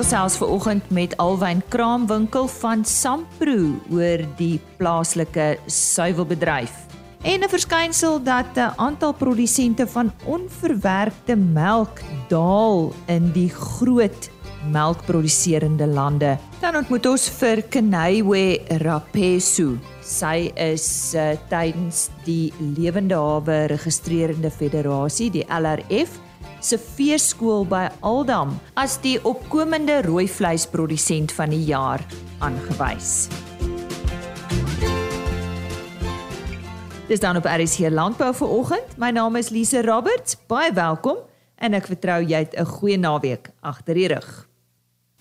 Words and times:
gesels 0.00 0.38
ver 0.40 0.48
oggend 0.48 0.90
met 0.96 1.12
Alwyn 1.20 1.58
Kraamwinkel 1.68 2.46
van 2.48 2.84
Sampro 2.88 3.56
oor 3.92 4.22
die 4.38 4.56
plaaslike 4.78 5.58
suiwelbedryf. 5.68 6.72
En 7.22 7.44
'n 7.44 7.48
verskynsel 7.48 8.22
dat 8.22 8.56
'n 8.56 8.72
aantal 8.76 9.12
produsente 9.12 9.86
van 9.86 10.12
onverwerkte 10.24 11.36
melk 11.36 12.00
daal 12.28 12.92
in 13.06 13.32
die 13.32 13.50
groot 13.50 14.30
melkproduserende 14.72 15.86
lande. 15.86 16.38
Dan 16.60 16.76
ontmoet 16.76 17.06
ons 17.06 17.28
vir 17.28 17.62
Kenaiwe 17.62 18.60
Rapesu. 18.68 19.78
Sy 20.02 20.50
is 20.54 21.14
uh, 21.14 21.36
tydens 21.48 22.08
die 22.24 22.52
Lewende 22.58 23.14
Hawe 23.14 23.66
Registrerende 23.66 24.50
Federasie, 24.50 25.30
die 25.30 25.46
LRF, 25.48 26.20
se 26.60 26.78
veeskool 26.78 27.64
by 27.68 27.88
Aldam 28.00 28.54
as 28.80 28.98
die 29.02 29.16
opkomende 29.24 30.00
rooi 30.06 30.28
vleisprodusent 30.28 31.32
van 31.32 31.50
die 31.54 31.64
jaar 31.68 32.04
aangewys. 32.44 33.28
Dis 37.10 37.20
dan 37.20 37.40
op 37.40 37.48
RC 37.48 37.90
Landbou 37.90 38.30
vir 38.38 38.52
oggend. 38.54 38.92
My 38.96 39.10
naam 39.10 39.34
is 39.40 39.50
Lise 39.50 39.82
Roberts. 39.82 40.36
Baie 40.46 40.70
welkom 40.72 41.18
en 41.58 41.74
ek 41.74 41.88
vertrou 41.90 42.20
jy 42.22 42.44
het 42.44 42.54
'n 42.54 42.64
goeie 42.64 42.98
naweek 42.98 43.50
agter 43.60 43.94
die 43.94 44.08
rug. 44.08 44.46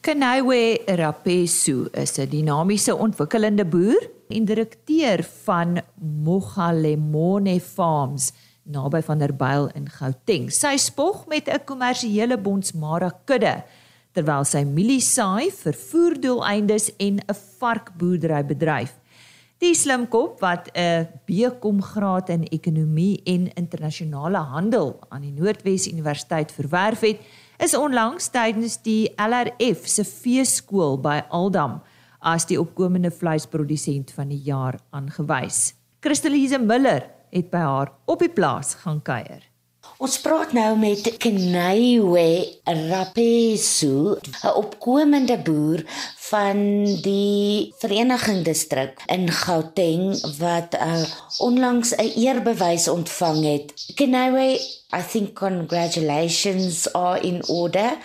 Kanaiwe 0.01 0.79
Rapesu 0.85 1.89
is 1.91 2.19
'n 2.19 2.29
dinamiese 2.29 2.95
ontwikkelende 2.95 3.65
boer 3.65 4.09
en 4.29 4.45
direkteur 4.45 5.23
van 5.43 5.81
Mogalemone 6.23 7.59
Farms 7.59 8.31
naby 8.69 9.01
van 9.01 9.19
der 9.19 9.33
Byl 9.35 9.69
in 9.75 9.89
Gauteng. 9.89 10.49
Sy 10.53 10.77
spog 10.77 11.27
met 11.27 11.49
'n 11.49 11.65
kommersiële 11.65 12.37
bonsmara 12.37 13.11
kudde 13.25 13.63
terwyl 14.13 14.45
sy 14.45 14.63
mielie 14.63 15.01
saai 15.01 15.51
vir 15.51 15.73
voerdoeleindes 15.73 16.91
en 16.97 17.19
'n 17.19 17.35
varkboerdery 17.59 18.43
bedryf. 18.45 18.93
Die 19.59 19.75
slimkop 19.75 20.39
wat 20.39 20.69
'n 20.73 21.07
BCom 21.25 21.81
graad 21.81 22.29
in 22.29 22.43
ekonomie 22.43 23.21
en 23.25 23.51
internasionale 23.55 24.37
handel 24.37 24.99
aan 25.09 25.21
die 25.21 25.31
Noordwes 25.31 25.87
Universiteit 25.87 26.51
verwerf 26.51 26.99
het, 26.99 27.19
is 27.59 27.75
onlangs 27.75 28.29
tydens 28.29 28.77
die 28.81 29.11
LRF 29.17 29.87
se 29.87 30.03
veeskool 30.03 30.97
by 30.97 31.21
Aldam 31.29 31.81
as 32.19 32.45
die 32.45 32.59
opkomende 32.59 33.11
vleisprodusent 33.11 34.11
van 34.11 34.29
die 34.29 34.41
jaar 34.43 34.79
aangewys. 34.89 35.73
Christelise 35.99 36.59
Miller 36.59 37.03
het 37.31 37.49
by 37.49 37.63
haar 37.63 37.91
op 38.05 38.19
die 38.19 38.33
plaas 38.33 38.73
gaan 38.83 39.01
kuier. 39.01 39.49
Ons 39.99 40.15
praat 40.23 40.53
nou 40.55 40.77
met 40.79 41.07
Kenaiwe 41.19 42.27
Rapesu, 42.63 44.15
'n 44.15 44.53
opkomende 44.55 45.35
boer 45.43 45.83
van 46.29 46.59
die 47.03 47.73
Vereniging 47.81 48.43
distrik 48.47 49.03
in 49.07 49.27
Gauteng 49.27 50.15
wat 50.37 50.75
uh, 50.75 51.03
onlangs 51.37 51.91
'n 51.95 52.11
eerbewys 52.15 52.87
ontvang 52.87 53.43
het. 53.43 53.73
Kenaiwe, 53.95 54.47
I 54.99 55.01
think 55.11 55.33
congratulations 55.33 56.93
are 56.93 57.19
in 57.19 57.43
order. 57.47 57.97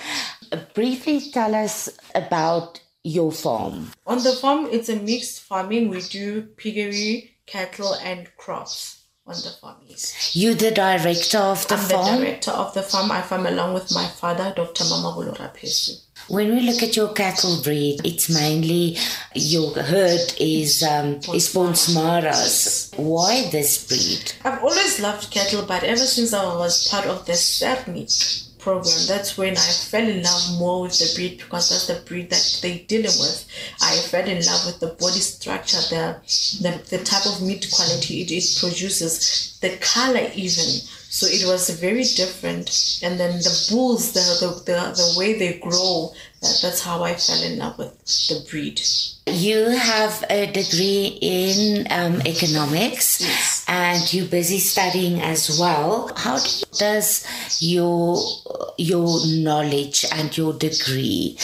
Briefly 0.72 1.30
tell 1.30 1.54
us 1.54 1.90
about 2.12 2.80
your 3.02 3.32
farm. 3.32 3.90
On 4.02 4.18
the 4.18 4.32
farm, 4.32 4.66
it's 4.70 4.88
a 4.88 4.96
mixed 4.96 5.40
farming. 5.46 5.90
We 5.90 6.00
do 6.10 6.42
piggery, 6.56 7.36
cattle, 7.44 7.94
and 7.94 8.30
crops 8.36 9.03
on 9.26 9.34
the 9.36 9.50
farm. 9.60 9.76
Yes. 9.86 10.36
You 10.36 10.54
the 10.54 10.70
director 10.70 11.38
of 11.38 11.66
the 11.68 11.74
I'm 11.76 11.88
farm? 11.88 12.20
the 12.20 12.24
director 12.26 12.50
of 12.50 12.74
the 12.74 12.82
farm. 12.82 13.10
I 13.10 13.22
farm 13.22 13.46
along 13.46 13.74
with 13.74 13.92
my 13.94 14.06
father, 14.06 14.52
Dr. 14.54 14.84
Mama 14.84 15.14
Rapesu. 15.32 16.00
When 16.28 16.54
we 16.54 16.60
look 16.62 16.82
at 16.82 16.96
your 16.96 17.12
cattle 17.12 17.62
breed, 17.62 18.00
it's 18.04 18.30
mainly 18.30 18.96
your 19.34 19.74
herd 19.74 20.34
is 20.38 20.82
um, 20.82 21.16
is 21.34 21.52
Bonsmaras. 21.54 22.96
Why 22.98 23.48
this 23.50 23.86
breed? 23.86 24.32
I've 24.44 24.62
always 24.62 25.00
loved 25.00 25.30
cattle, 25.30 25.64
but 25.66 25.82
ever 25.84 25.96
since 25.98 26.32
I 26.32 26.44
was 26.56 26.88
part 26.88 27.06
of 27.06 27.26
the 27.26 27.32
SAPMI 27.32 28.53
program, 28.64 28.96
that's 29.06 29.36
when 29.36 29.52
I 29.52 29.70
fell 29.90 30.08
in 30.08 30.22
love 30.22 30.58
more 30.58 30.80
with 30.82 30.98
the 30.98 31.12
breed 31.14 31.36
because 31.38 31.68
that's 31.68 31.86
the 31.86 32.00
breed 32.08 32.30
that 32.30 32.58
they're 32.62 32.80
dealing 32.88 33.16
with. 33.20 33.46
I 33.82 33.94
fell 34.10 34.26
in 34.26 34.40
love 34.42 34.64
with 34.66 34.80
the 34.80 34.96
body 34.98 35.20
structure, 35.20 35.82
the 35.92 36.04
the, 36.64 36.96
the 36.96 37.04
type 37.04 37.26
of 37.26 37.42
meat 37.42 37.68
quality 37.70 38.22
it, 38.22 38.30
it 38.32 38.56
produces, 38.58 39.58
the 39.60 39.76
color 39.94 40.26
even. 40.34 40.68
So 41.14 41.26
it 41.28 41.44
was 41.46 41.70
very 41.78 42.02
different. 42.02 42.98
And 43.04 43.20
then 43.20 43.38
the 43.38 43.54
bulls, 43.70 44.12
the 44.12 44.24
the, 44.40 44.48
the, 44.64 44.78
the 44.96 45.14
way 45.18 45.38
they 45.38 45.58
grow, 45.58 46.10
that, 46.40 46.58
that's 46.62 46.80
how 46.82 47.04
I 47.04 47.14
fell 47.14 47.42
in 47.42 47.58
love 47.58 47.78
with 47.78 47.94
the 48.28 48.44
breed. 48.50 48.80
You 49.26 49.68
have 49.70 50.24
a 50.28 50.46
degree 50.50 51.18
in 51.20 51.86
um, 51.90 52.20
economics, 52.26 53.20
Yes. 53.20 53.53
And 53.68 54.12
you're 54.12 54.26
busy 54.26 54.58
studying 54.58 55.20
as 55.20 55.58
well. 55.58 56.10
How 56.16 56.38
does 56.78 57.26
your 57.60 58.20
your 58.76 59.26
knowledge 59.26 60.04
and 60.12 60.36
your 60.36 60.52
degree? 60.52 61.38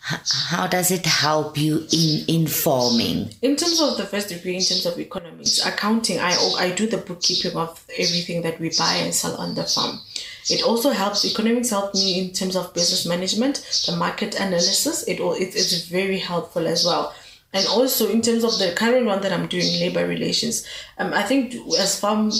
How 0.00 0.66
does 0.66 0.90
it 0.90 1.04
help 1.04 1.58
you 1.58 1.86
in 1.92 2.24
informing? 2.28 3.34
In 3.42 3.56
terms 3.56 3.78
of 3.80 3.98
the 3.98 4.06
first 4.06 4.30
degree, 4.30 4.56
in 4.56 4.62
terms 4.62 4.86
of 4.86 4.98
economics, 4.98 5.64
accounting, 5.66 6.18
I 6.18 6.32
oh, 6.34 6.56
I 6.58 6.70
do 6.70 6.86
the 6.86 6.96
bookkeeping 6.96 7.54
of 7.56 7.84
everything 7.98 8.40
that 8.42 8.58
we 8.58 8.70
buy 8.78 8.94
and 8.94 9.14
sell 9.14 9.36
on 9.36 9.54
the 9.54 9.64
farm. 9.64 10.00
It 10.48 10.62
also 10.62 10.90
helps. 10.90 11.26
Economics 11.26 11.68
helped 11.68 11.94
me 11.94 12.20
in 12.20 12.32
terms 12.32 12.56
of 12.56 12.72
business 12.72 13.04
management, 13.04 13.56
the 13.86 13.96
market 13.96 14.34
analysis. 14.40 15.06
It 15.06 15.20
all 15.20 15.34
it, 15.34 15.54
it's 15.54 15.84
very 15.88 16.18
helpful 16.18 16.66
as 16.66 16.86
well. 16.86 17.14
And 17.52 17.66
also 17.66 18.10
in 18.10 18.20
terms 18.20 18.44
of 18.44 18.58
the 18.58 18.74
current 18.76 19.06
one 19.06 19.22
that 19.22 19.32
I'm 19.32 19.46
doing, 19.46 19.80
labor 19.80 20.06
relations. 20.06 20.66
Um, 20.98 21.14
I 21.14 21.22
think 21.22 21.54
as 21.78 21.98
farm 21.98 22.30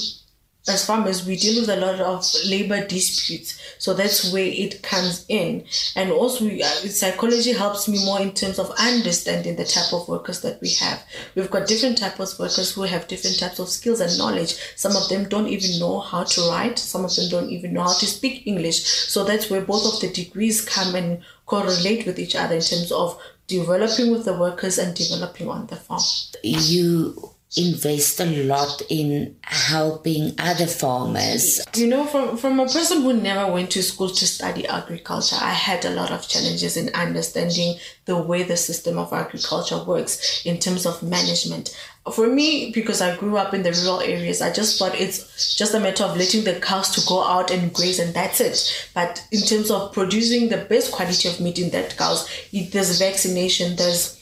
as 0.68 0.84
farmers 0.84 1.26
we 1.26 1.36
deal 1.36 1.60
with 1.60 1.70
a 1.70 1.76
lot 1.76 2.00
of 2.00 2.26
labor 2.46 2.86
disputes. 2.86 3.58
So 3.78 3.94
that's 3.94 4.32
where 4.32 4.44
it 4.44 4.82
comes 4.82 5.24
in. 5.28 5.64
And 5.96 6.10
also 6.10 6.44
we, 6.44 6.62
uh, 6.62 6.66
psychology 6.66 7.52
helps 7.52 7.88
me 7.88 8.04
more 8.04 8.20
in 8.20 8.32
terms 8.32 8.58
of 8.58 8.70
understanding 8.78 9.56
the 9.56 9.64
type 9.64 9.92
of 9.92 10.08
workers 10.08 10.40
that 10.42 10.60
we 10.60 10.70
have. 10.74 11.02
We've 11.34 11.50
got 11.50 11.66
different 11.66 11.98
types 11.98 12.20
of 12.20 12.38
workers 12.38 12.74
who 12.74 12.82
have 12.82 13.08
different 13.08 13.38
types 13.38 13.58
of 13.58 13.68
skills 13.68 14.00
and 14.00 14.16
knowledge. 14.18 14.56
Some 14.76 14.94
of 14.96 15.08
them 15.08 15.28
don't 15.28 15.48
even 15.48 15.78
know 15.78 16.00
how 16.00 16.24
to 16.24 16.40
write. 16.50 16.78
Some 16.78 17.04
of 17.04 17.14
them 17.14 17.30
don't 17.30 17.50
even 17.50 17.72
know 17.72 17.82
how 17.82 17.94
to 17.94 18.06
speak 18.06 18.46
english. 18.46 18.84
So 18.84 19.24
that's 19.24 19.48
where 19.48 19.62
both 19.62 19.86
of 19.86 20.00
the 20.00 20.12
degrees 20.12 20.64
come 20.64 20.94
and 20.94 21.22
correlate 21.46 22.04
with 22.04 22.18
each 22.18 22.36
other 22.36 22.56
in 22.56 22.60
terms 22.60 22.92
of 22.92 23.18
developing 23.48 24.12
with 24.12 24.24
the 24.24 24.34
workers 24.34 24.78
and 24.78 24.94
developing 24.94 25.48
on 25.48 25.66
the 25.66 25.76
farm. 25.76 26.00
You 26.44 27.34
invest 27.56 28.20
a 28.20 28.44
lot 28.44 28.82
in 28.90 29.36
helping 29.40 30.34
other 30.38 30.66
farmers. 30.66 31.60
You 31.74 31.86
know, 31.86 32.04
from, 32.04 32.36
from 32.36 32.60
a 32.60 32.66
person 32.66 33.02
who 33.02 33.14
never 33.14 33.50
went 33.50 33.70
to 33.72 33.82
school 33.82 34.10
to 34.10 34.26
study 34.26 34.66
agriculture, 34.66 35.36
I 35.40 35.50
had 35.50 35.84
a 35.84 35.90
lot 35.90 36.10
of 36.10 36.28
challenges 36.28 36.76
in 36.76 36.94
understanding 36.94 37.78
the 38.04 38.16
way 38.16 38.42
the 38.42 38.56
system 38.56 38.98
of 38.98 39.12
agriculture 39.12 39.82
works 39.82 40.44
in 40.44 40.58
terms 40.58 40.84
of 40.84 41.02
management. 41.02 41.74
For 42.12 42.26
me, 42.26 42.70
because 42.70 43.02
I 43.02 43.16
grew 43.16 43.36
up 43.36 43.52
in 43.52 43.62
the 43.62 43.72
rural 43.72 44.00
areas, 44.00 44.40
I 44.40 44.52
just 44.52 44.78
thought 44.78 44.98
it's 44.98 45.54
just 45.56 45.74
a 45.74 45.80
matter 45.80 46.04
of 46.04 46.16
letting 46.16 46.44
the 46.44 46.58
cows 46.60 46.90
to 46.90 47.06
go 47.06 47.22
out 47.22 47.50
and 47.50 47.72
graze 47.72 47.98
and 47.98 48.14
that's 48.14 48.40
it. 48.40 48.90
But 48.94 49.22
in 49.30 49.40
terms 49.40 49.70
of 49.70 49.92
producing 49.92 50.48
the 50.48 50.64
best 50.64 50.92
quality 50.92 51.28
of 51.28 51.40
meat 51.40 51.58
in 51.58 51.70
that 51.70 51.96
cows, 51.96 52.28
there's 52.52 52.98
vaccination, 52.98 53.76
there's 53.76 54.17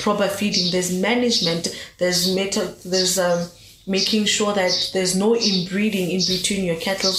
proper 0.00 0.28
feeding, 0.28 0.70
there's 0.72 0.92
management, 0.92 1.68
there's 1.98 2.34
meta, 2.34 2.74
there's 2.84 3.18
um, 3.18 3.48
making 3.86 4.24
sure 4.24 4.52
that 4.54 4.90
there's 4.92 5.16
no 5.16 5.34
inbreeding 5.34 6.10
in 6.10 6.20
between 6.26 6.64
your 6.64 6.76
cattle, 6.76 7.12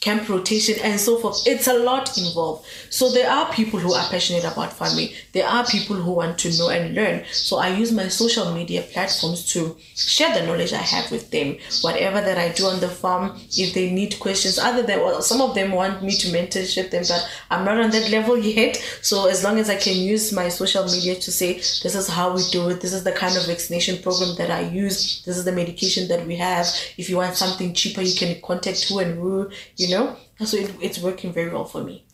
camp 0.00 0.28
rotation, 0.28 0.76
and 0.84 1.00
so 1.00 1.18
forth. 1.18 1.42
It's 1.46 1.66
a 1.66 1.74
lot 1.74 2.16
involved. 2.16 2.66
So 2.90 3.10
there 3.10 3.28
are 3.28 3.52
people 3.52 3.80
who 3.80 3.92
are 3.92 4.08
passionate 4.08 4.44
about 4.44 4.72
farming. 4.72 5.08
There 5.32 5.46
are 5.46 5.66
people 5.66 5.96
who 5.96 6.12
want 6.12 6.38
to 6.38 6.56
know 6.58 6.68
and 6.68 6.94
learn. 6.94 7.24
So 7.32 7.56
I 7.56 7.76
use 7.76 7.90
my 7.90 8.06
social 8.06 8.52
media 8.54 8.82
platforms 8.82 9.52
to 9.52 9.76
share 9.96 10.32
the 10.32 10.46
knowledge 10.46 10.72
I 10.72 10.82
have 10.82 11.10
with 11.10 11.32
them. 11.32 11.56
Whatever 11.82 12.20
that 12.20 12.38
I 12.38 12.50
do 12.50 12.66
on 12.66 12.78
the 12.78 12.88
farm, 12.88 13.36
if 13.56 13.74
they 13.74 13.90
need 13.90 14.20
questions, 14.20 14.58
other 14.58 14.84
than 14.84 15.00
well, 15.00 15.20
some 15.22 15.40
of 15.40 15.56
them 15.56 15.72
want 15.72 16.02
me 16.02 16.12
to 16.16 16.28
mentorship 16.28 16.90
them, 16.90 17.02
but 17.08 17.28
I'm 17.50 17.64
not 17.64 17.80
on 17.80 17.90
that 17.90 18.10
level 18.16 18.38
yet. 18.38 18.76
So 19.02 19.26
as 19.26 19.42
long 19.42 19.58
as 19.58 19.68
I 19.68 19.76
can 19.76 19.96
use 19.96 20.32
my 20.32 20.48
social 20.48 20.84
media 20.84 21.16
to 21.16 21.32
say 21.32 21.54
this 21.54 21.96
is 21.96 22.06
how 22.06 22.32
we 22.32 22.42
do 22.52 22.68
it, 22.68 22.80
this 22.80 22.92
is 22.92 23.02
the 23.02 23.12
kind 23.12 23.36
of 23.36 23.46
vaccination 23.46 24.00
program 24.00 24.36
that 24.36 24.52
I 24.52 24.60
use, 24.60 25.22
this 25.24 25.36
is 25.36 25.44
the 25.44 25.52
medication 25.52 26.06
that 26.06 26.24
we 26.24 26.36
have. 26.36 26.66
If 26.96 27.10
you 27.10 27.16
want 27.16 27.34
something 27.34 27.74
cheaper, 27.74 28.02
you 28.02 28.14
can 28.14 28.40
contact 28.40 28.88
who 28.88 29.00
and 29.00 29.18
who, 29.18 29.50
you 29.76 29.88
know. 29.88 30.16
So 30.44 30.56
it, 30.56 30.74
it's 30.80 30.98
working 30.98 31.32
very 31.32 31.50
well 31.52 31.64
for 31.64 31.82
me. 31.82 32.04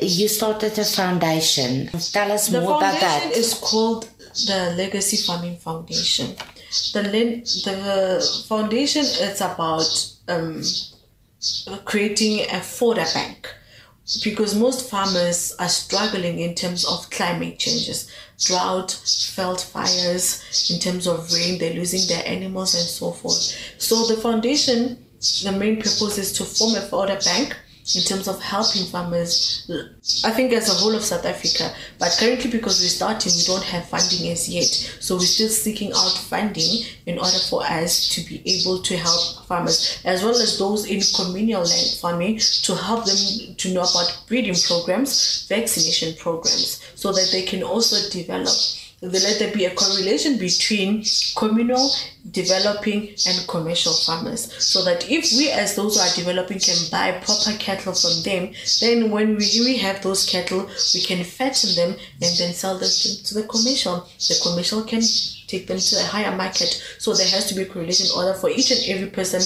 You 0.00 0.28
started 0.28 0.78
a 0.78 0.84
foundation. 0.84 1.88
Tell 1.88 2.30
us 2.32 2.48
The 2.48 2.60
more 2.60 2.76
about 2.78 2.94
foundation 2.98 3.30
that. 3.30 3.36
is 3.38 3.54
called 3.54 4.08
the 4.46 4.74
Legacy 4.76 5.16
Farming 5.18 5.56
Foundation. 5.58 6.34
The 6.92 7.02
the 7.64 8.44
foundation 8.48 9.02
is 9.04 9.40
about 9.40 9.86
um, 10.28 10.62
creating 11.84 12.40
a 12.50 12.60
fodder 12.60 13.04
bank 13.14 13.48
because 14.22 14.54
most 14.54 14.90
farmers 14.90 15.54
are 15.58 15.68
struggling 15.68 16.38
in 16.40 16.54
terms 16.54 16.84
of 16.84 17.08
climate 17.10 17.58
changes, 17.58 18.10
drought, 18.44 18.90
felt 19.34 19.60
fires, 19.62 20.70
in 20.70 20.78
terms 20.78 21.06
of 21.06 21.32
rain, 21.32 21.58
they're 21.58 21.72
losing 21.72 22.06
their 22.08 22.26
animals 22.26 22.74
and 22.74 22.84
so 22.84 23.12
forth. 23.12 23.56
So 23.78 24.06
the 24.06 24.20
foundation, 24.20 25.03
the 25.44 25.52
main 25.52 25.76
purpose 25.76 26.18
is 26.18 26.32
to 26.34 26.44
form 26.44 26.74
a 26.74 26.80
fodder 26.82 27.18
bank 27.24 27.56
in 27.94 28.00
terms 28.02 28.28
of 28.28 28.40
helping 28.40 28.86
farmers, 28.86 29.70
I 30.24 30.30
think 30.30 30.52
as 30.54 30.70
a 30.70 30.72
whole 30.72 30.94
of 30.94 31.04
South 31.04 31.26
Africa. 31.26 31.70
But 31.98 32.16
currently, 32.18 32.50
because 32.50 32.80
we're 32.80 32.88
starting, 32.88 33.32
we 33.36 33.42
don't 33.42 33.62
have 33.64 33.86
funding 33.88 34.30
as 34.30 34.48
yet. 34.48 34.64
So 35.00 35.16
we're 35.16 35.26
still 35.26 35.50
seeking 35.50 35.92
out 35.92 36.16
funding 36.16 36.86
in 37.04 37.18
order 37.18 37.38
for 37.50 37.62
us 37.62 38.08
to 38.14 38.22
be 38.26 38.42
able 38.46 38.78
to 38.82 38.96
help 38.96 39.46
farmers, 39.46 40.00
as 40.04 40.22
well 40.22 40.34
as 40.34 40.58
those 40.58 40.86
in 40.86 41.02
communal 41.14 41.62
land 41.62 41.98
farming, 42.00 42.38
to 42.62 42.74
help 42.74 43.04
them 43.04 43.54
to 43.56 43.74
know 43.74 43.82
about 43.82 44.24
breeding 44.26 44.56
programs, 44.66 45.46
vaccination 45.48 46.14
programs, 46.16 46.80
so 46.94 47.12
that 47.12 47.28
they 47.32 47.42
can 47.42 47.62
also 47.62 47.96
develop 48.10 48.48
let 49.02 49.38
there 49.38 49.52
be 49.52 49.66
a 49.66 49.74
correlation 49.74 50.38
between 50.38 51.04
communal, 51.36 51.90
developing, 52.30 53.10
and 53.26 53.48
commercial 53.48 53.92
farmers. 53.92 54.52
So 54.62 54.84
that 54.84 55.10
if 55.10 55.32
we, 55.36 55.50
as 55.50 55.76
those 55.76 55.96
who 55.96 56.00
are 56.02 56.14
developing, 56.14 56.58
can 56.58 56.76
buy 56.90 57.12
proper 57.12 57.56
cattle 57.58 57.94
from 57.94 58.22
them, 58.22 58.52
then 58.80 59.10
when 59.10 59.36
we, 59.36 59.50
we 59.60 59.76
have 59.78 60.02
those 60.02 60.28
cattle, 60.28 60.68
we 60.94 61.02
can 61.02 61.22
fatten 61.24 61.74
them 61.74 61.98
and 62.22 62.36
then 62.38 62.52
sell 62.52 62.78
them 62.78 62.88
to, 62.88 63.24
to 63.24 63.34
the 63.34 63.42
commercial. 63.42 64.08
The 64.18 64.40
commercial 64.42 64.82
can 64.82 65.02
take 65.46 65.66
them 65.66 65.78
to 65.78 65.96
a 65.96 66.04
higher 66.04 66.34
market. 66.34 66.82
So 66.98 67.14
there 67.14 67.28
has 67.28 67.46
to 67.46 67.54
be 67.54 67.62
a 67.62 67.66
correlation 67.66 68.06
order 68.16 68.34
for 68.34 68.50
each 68.50 68.70
and 68.70 68.80
every 68.86 69.10
person 69.10 69.40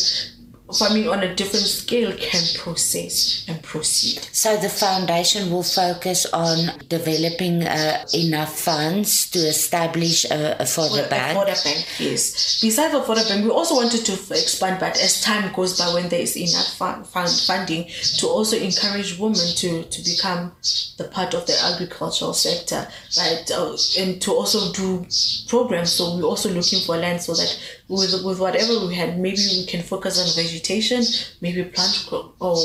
farming 0.76 1.08
on 1.08 1.22
a 1.22 1.34
different 1.34 1.66
scale 1.66 2.12
can 2.16 2.42
process 2.58 3.44
and 3.48 3.62
proceed. 3.62 4.20
So 4.32 4.56
the 4.56 4.68
foundation 4.68 5.50
will 5.50 5.62
focus 5.62 6.26
on 6.26 6.78
developing 6.88 7.62
uh, 7.62 8.04
enough 8.14 8.58
funds 8.58 9.30
to 9.30 9.38
establish 9.38 10.24
a, 10.30 10.60
a 10.60 10.66
fodder 10.66 11.08
bank. 11.08 11.32
A 11.32 11.40
fodder 11.40 11.60
bank, 11.64 11.86
yes. 11.98 12.60
Besides 12.60 12.92
the 12.92 13.02
fodder 13.02 13.24
bank, 13.28 13.44
we 13.44 13.50
also 13.50 13.76
wanted 13.76 14.04
to 14.04 14.12
expand, 14.12 14.78
but 14.80 15.00
as 15.00 15.22
time 15.22 15.52
goes 15.54 15.78
by, 15.78 15.92
when 15.94 16.08
there 16.08 16.20
is 16.20 16.36
enough 16.36 16.76
fund, 16.76 17.06
fund, 17.06 17.30
funding, 17.46 17.86
to 18.18 18.26
also 18.26 18.56
encourage 18.56 19.18
women 19.18 19.46
to, 19.56 19.84
to 19.84 20.02
become 20.02 20.52
the 20.98 21.08
part 21.10 21.34
of 21.34 21.46
the 21.46 21.56
agricultural 21.62 22.34
sector, 22.34 22.86
right? 23.16 23.50
Uh, 23.50 23.76
and 23.98 24.20
to 24.20 24.32
also 24.32 24.72
do 24.72 25.06
programs. 25.48 25.92
So 25.92 26.16
we're 26.16 26.24
also 26.24 26.50
looking 26.50 26.80
for 26.80 26.96
land 26.96 27.22
so 27.22 27.34
that 27.34 27.58
with 27.88 28.22
with 28.24 28.38
whatever 28.38 28.86
we 28.86 28.94
had, 28.94 29.18
maybe 29.18 29.38
we 29.38 29.66
can 29.66 29.82
focus 29.82 30.18
on 30.20 30.42
vegetation, 30.42 31.02
maybe 31.40 31.64
plant 31.64 32.08
or 32.40 32.56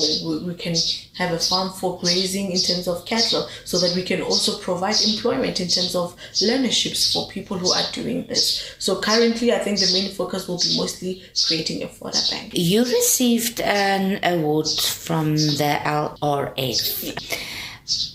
we 0.46 0.54
can 0.56 0.75
have 1.18 1.31
a 1.31 1.40
farm 1.40 1.70
for 1.72 2.00
grazing 2.00 2.52
in 2.52 2.58
terms 2.58 2.88
of 2.88 3.06
cattle, 3.06 3.48
so 3.64 3.78
that 3.80 3.96
we 3.96 4.04
can 4.04 4.22
also 4.22 4.60
provide 4.60 4.96
employment 5.02 5.60
in 5.62 5.68
terms 5.68 5.96
of 5.96 6.16
learnerships 6.34 7.14
for 7.14 7.30
people 7.31 7.58
who 7.58 7.72
are 7.72 7.92
doing 7.94 8.28
this. 8.28 8.75
So 8.80 9.00
currently, 9.00 9.54
I 9.54 9.60
think 9.60 9.80
the 9.80 9.92
main 9.94 10.12
focus 10.12 10.48
will 10.48 10.60
be 10.60 10.75
mostly 10.78 11.24
creating 11.48 11.84
a 11.84 11.88
fodder 11.88 12.19
bank. 12.30 12.52
You 12.54 12.84
received 12.84 13.62
an 13.62 14.19
award 14.24 14.68
from 14.68 15.36
the 15.36 15.80
LRF. 15.84 17.14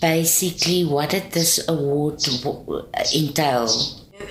Basically, 0.01 0.83
what 0.85 1.09
did 1.11 1.31
this 1.31 1.67
award 1.67 2.23
entail? 3.15 3.69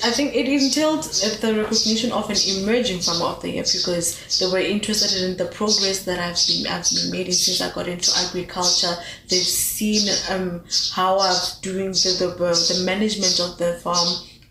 I 0.04 0.10
think 0.10 0.34
it 0.34 0.48
entailed 0.48 1.04
the 1.04 1.54
recognition 1.62 2.12
of 2.12 2.30
an 2.30 2.36
emerging 2.56 3.00
farmer 3.00 3.26
of 3.26 3.42
the 3.42 3.50
year 3.50 3.62
because 3.62 4.38
they 4.38 4.46
were 4.46 4.58
interested 4.58 5.22
in 5.22 5.36
the 5.36 5.46
progress 5.46 6.04
that 6.04 6.18
I've 6.18 6.38
been 6.46 6.66
I've 6.66 6.88
been 6.88 7.10
making 7.10 7.32
since 7.32 7.60
I 7.60 7.74
got 7.74 7.88
into 7.88 8.12
agriculture. 8.16 8.94
They've 9.28 9.42
seen 9.42 10.08
um, 10.30 10.64
how 10.92 11.18
I'm 11.18 11.40
doing 11.62 11.92
the, 11.92 12.16
the 12.18 12.28
the 12.28 12.82
management 12.84 13.40
of 13.40 13.58
the 13.58 13.74
farm 13.82 14.08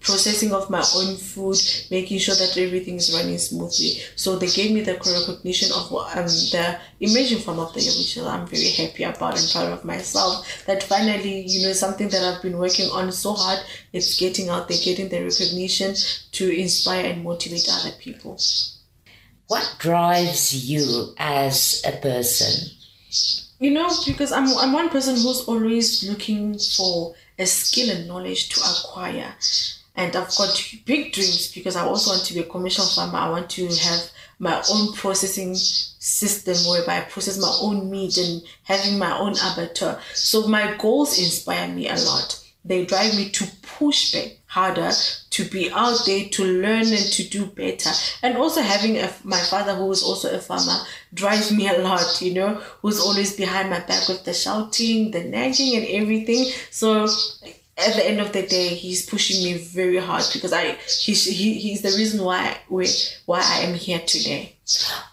processing 0.08 0.54
of 0.54 0.70
my 0.70 0.84
own 0.96 1.18
food, 1.18 1.58
making 1.92 2.18
sure 2.18 2.36
that 2.36 2.58
everything 2.58 2.96
is 2.96 3.14
running 3.14 3.38
smoothly. 3.38 4.00
So 4.16 4.38
they 4.38 4.48
gave 4.48 4.72
me 4.72 4.82
the 4.82 4.94
recognition 4.94 5.70
of 5.76 5.92
um, 5.92 6.26
the 6.26 6.80
emerging 7.02 7.40
farm 7.40 7.60
of 7.60 7.74
the 7.74 7.82
year, 7.82 7.92
which 7.92 8.18
I'm 8.18 8.48
very 8.48 8.70
happy 8.70 9.04
about 9.04 9.38
and 9.38 9.52
proud 9.52 9.74
of 9.74 9.84
myself. 9.84 10.66
That 10.66 10.82
finally, 10.82 11.42
you 11.42 11.68
know, 11.68 11.74
something 11.74 12.08
that 12.10 12.24
I've 12.24 12.42
been 12.42 12.58
working 12.58 12.90
on 12.92 13.12
so 13.12 13.34
hard, 13.34 13.60
it's 13.92 14.18
getting 14.18 14.48
out 14.48 14.70
there, 14.70 14.78
getting 14.82 15.10
the 15.10 15.24
recognition 15.24 15.94
to 16.32 16.50
inspire 16.50 17.06
and 17.06 17.24
motivate 17.24 17.68
other 17.70 17.92
people. 18.00 18.40
What 19.48 19.76
drives 19.78 20.70
you 20.70 21.14
as 21.18 21.82
a 21.86 21.92
person? 21.92 22.72
You 23.60 23.72
know, 23.72 23.90
because 24.06 24.32
I'm 24.32 24.48
I'm 24.58 24.72
one 24.72 24.90
person 24.90 25.16
who's 25.16 25.42
always 25.48 26.08
looking 26.08 26.60
for 26.60 27.16
a 27.40 27.46
skill 27.46 27.90
and 27.90 28.08
knowledge 28.08 28.50
to 28.50 28.62
acquire 28.62 29.34
and 29.98 30.16
I've 30.16 30.36
got 30.38 30.74
big 30.86 31.12
dreams 31.12 31.52
because 31.52 31.76
I 31.76 31.84
also 31.84 32.12
want 32.12 32.24
to 32.26 32.34
be 32.36 32.42
a 32.42 32.44
commercial 32.44 32.86
farmer. 32.86 33.18
I 33.18 33.30
want 33.30 33.50
to 33.52 33.66
have 33.66 34.12
my 34.40 34.64
own 34.72 34.94
processing 34.94 35.56
system 35.56 36.56
whereby 36.70 37.00
I 37.00 37.02
process 37.02 37.40
my 37.40 37.54
own 37.62 37.90
meat 37.90 38.16
and 38.18 38.44
having 38.64 39.00
my 39.00 39.18
own 39.18 39.34
abattoir. 39.34 40.00
So 40.14 40.48
my 40.48 40.76
goals 40.78 41.18
inspire 41.18 41.68
me 41.68 41.90
a 41.90 41.96
lot. 41.96 42.44
They 42.64 42.86
drive 42.86 43.16
me 43.16 43.30
to 43.30 43.48
push 43.64 44.12
back 44.12 44.38
harder, 44.46 44.92
to 45.32 45.44
be 45.46 45.72
out 45.72 46.00
there, 46.06 46.26
to 46.30 46.44
learn 46.44 46.88
and 46.88 47.12
to 47.14 47.24
do 47.28 47.48
better. 47.48 47.90
And 48.22 48.38
also 48.38 48.62
having 48.62 48.98
a, 48.98 49.12
my 49.24 49.40
father 49.40 49.74
who 49.74 49.92
is 49.92 50.04
also 50.04 50.36
a 50.36 50.40
farmer 50.40 50.78
drives 51.14 51.52
me 51.52 51.70
a 51.70 51.80
lot, 51.80 52.22
you 52.22 52.34
know, 52.34 52.56
who's 52.82 53.00
always 53.00 53.36
behind 53.36 53.70
my 53.70 53.80
back 53.80 54.08
with 54.08 54.26
the 54.26 54.34
shouting, 54.34 55.12
the 55.12 55.24
nagging 55.24 55.76
and 55.76 55.88
everything. 55.88 56.52
So 56.70 57.08
at 57.78 57.96
the 57.96 58.06
end 58.06 58.20
of 58.20 58.34
the 58.34 58.46
day, 58.46 58.70
he's 58.70 59.06
pushing 59.06 59.44
me 59.44 59.58
very 59.58 59.98
hard 59.98 60.24
because 60.34 60.52
I 60.52 60.72
he's 61.00 61.26
he, 61.26 61.54
he's 61.54 61.82
the 61.82 61.96
reason 61.98 62.24
why 62.24 62.58
we 62.70 62.88
why 63.26 63.42
I 63.44 63.60
am 63.62 63.76
here 63.76 64.00
today. 64.00 64.56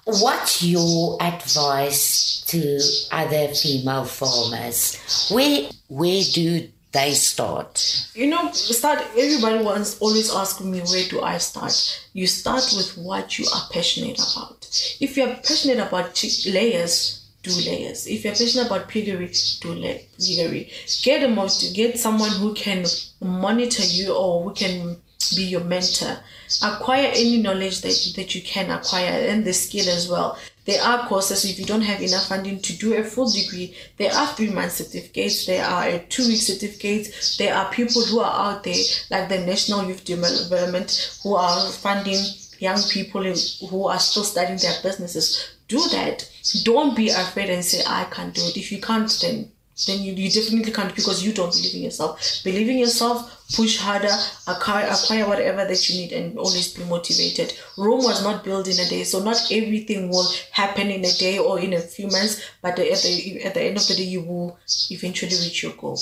What's 0.05 0.63
your 0.63 1.23
advice 1.23 2.43
to 2.49 2.81
other 3.13 3.49
female 3.49 4.05
farmers? 4.05 5.29
Where 5.31 5.69
where 5.89 6.23
do 6.33 6.69
they 6.93 7.13
start? 7.13 8.09
You 8.15 8.29
know, 8.29 8.51
start. 8.53 9.01
Everybody 9.17 9.63
wants 9.63 9.99
always 9.99 10.35
asking 10.35 10.71
me 10.71 10.81
where 10.81 11.09
do 11.09 11.21
I 11.21 11.39
start. 11.39 12.09
You 12.15 12.27
start 12.27 12.73
with 12.77 12.97
what 12.97 13.39
you 13.39 13.45
are 13.55 13.69
passionate 13.73 14.19
about. 14.19 14.97
If 15.01 15.19
you 15.19 15.25
are 15.25 15.35
passionate 15.35 15.87
about 15.87 16.25
layers, 16.47 17.24
do 17.45 17.53
layers. 17.71 18.07
If 18.07 18.25
you're 18.25 18.35
passionate 18.35 18.67
about 18.67 18.89
piggery, 18.89 19.31
do 19.61 19.75
piggery. 20.19 20.71
Get 21.03 21.23
a 21.23 21.29
most 21.29 21.75
get 21.75 21.99
someone 21.99 22.33
who 22.33 22.55
can 22.55 22.85
monitor 23.21 23.85
you 23.85 24.15
or 24.15 24.43
who 24.43 24.55
can 24.55 24.97
be 25.37 25.45
your 25.45 25.65
mentor. 25.65 26.17
Acquire 26.63 27.11
any 27.15 27.41
knowledge 27.41 27.81
that, 27.83 28.13
that 28.17 28.35
you 28.35 28.43
can 28.43 28.71
acquire 28.71 29.29
and 29.29 29.45
the 29.45 29.53
skill 29.53 29.89
as 29.89 30.09
well. 30.09 30.39
There 30.65 30.83
are 30.83 31.07
courses 31.07 31.45
if 31.45 31.59
you 31.59 31.67
don't 31.67 31.83
have 31.83 32.01
enough 32.01 32.29
funding 32.29 32.61
to 32.61 32.73
do 32.77 32.95
a 32.95 33.05
full 33.05 33.31
degree. 33.31 33.77
There 33.99 34.13
are 34.13 34.27
three 34.29 34.51
month 34.51 34.73
certificates. 34.73 35.47
There 35.47 35.65
are 35.65 35.85
a 35.87 35.99
two 35.99 36.27
week 36.27 36.41
certificates. 36.41 37.37
There 37.37 37.55
are 37.55 37.71
people 37.71 38.03
who 38.03 38.21
are 38.21 38.51
out 38.53 38.65
there 38.65 38.83
like 39.11 39.29
the 39.29 39.41
National 39.41 39.85
Youth 39.85 40.05
Development 40.05 41.19
who 41.23 41.35
are 41.35 41.71
funding 41.71 42.19
young 42.59 42.81
people 42.91 43.23
who 43.69 43.87
are 43.87 43.99
still 43.99 44.25
starting 44.25 44.57
their 44.57 44.81
businesses. 44.83 45.54
Do 45.69 45.79
that. 45.91 46.31
Don't 46.63 46.95
be 46.95 47.09
afraid 47.09 47.51
and 47.51 47.65
say 47.65 47.83
i 47.87 48.05
can't 48.05 48.35
do 48.35 48.43
it. 48.43 48.57
If 48.57 48.71
you 48.71 48.81
can't 48.81 49.11
then 49.23 49.51
then 49.87 50.03
you, 50.03 50.13
you 50.13 50.31
definitely 50.31 50.71
can't 50.71 50.95
because 50.95 51.25
you 51.25 51.33
don't 51.33 51.53
believe 51.53 51.75
in 51.75 51.83
yourself. 51.83 52.41
Believe 52.45 52.69
in 52.69 52.79
yourself 52.79 53.44
push 53.55 53.79
harder 53.79 54.15
acquire, 54.47 54.87
acquire 54.87 55.27
whatever 55.27 55.65
that 55.65 55.89
you 55.89 56.01
need 56.01 56.13
and 56.13 56.39
always 56.39 56.75
be 56.75 56.85
motivated. 56.85 57.55
Rome 57.77 58.05
was 58.05 58.23
not 58.23 58.45
built 58.45 58.69
in 58.69 58.79
a 58.79 58.89
day 58.89 59.05
so 59.05 59.23
not 59.23 59.51
everything 59.51 60.09
will 60.09 60.27
happen 60.53 60.91
in 60.91 61.05
a 61.05 61.13
day 61.13 61.39
or 61.39 61.59
in 61.59 61.73
a 61.73 61.81
few 61.81 62.09
months 62.09 62.41
but 62.63 62.79
at 62.79 63.03
the, 63.03 63.45
at 63.45 63.55
the 63.55 63.63
end 63.63 63.77
of 63.77 63.87
the 63.87 63.95
day 63.95 64.05
you 64.05 64.23
will 64.23 64.59
eventually 64.91 65.37
reach 65.37 65.63
your 65.63 65.73
goal. 65.73 65.99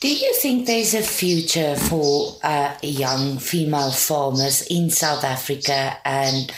Do 0.00 0.08
you 0.08 0.34
think 0.34 0.66
there's 0.66 0.94
a 0.94 1.02
future 1.02 1.76
for 1.76 2.36
uh, 2.42 2.74
young 2.82 3.38
female 3.38 3.90
farmers 3.90 4.66
in 4.68 4.90
south 4.90 5.24
africa? 5.24 5.98
And 6.04 6.52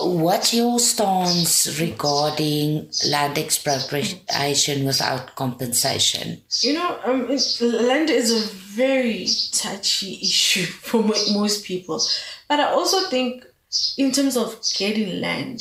What's 0.00 0.54
your 0.54 0.78
stance 0.78 1.80
regarding 1.80 2.88
land 3.08 3.36
expropriation 3.36 4.84
without 4.84 5.34
compensation? 5.34 6.40
You 6.60 6.74
know, 6.74 6.98
um, 7.04 7.28
land 7.28 8.10
is 8.10 8.30
a 8.30 8.61
very 8.74 9.26
touchy 9.52 10.18
issue 10.22 10.64
for 10.88 11.02
most 11.02 11.64
people. 11.64 12.00
But 12.48 12.60
I 12.60 12.64
also 12.64 13.08
think, 13.08 13.46
in 13.96 14.12
terms 14.12 14.36
of 14.36 14.60
getting 14.76 15.20
land, 15.20 15.60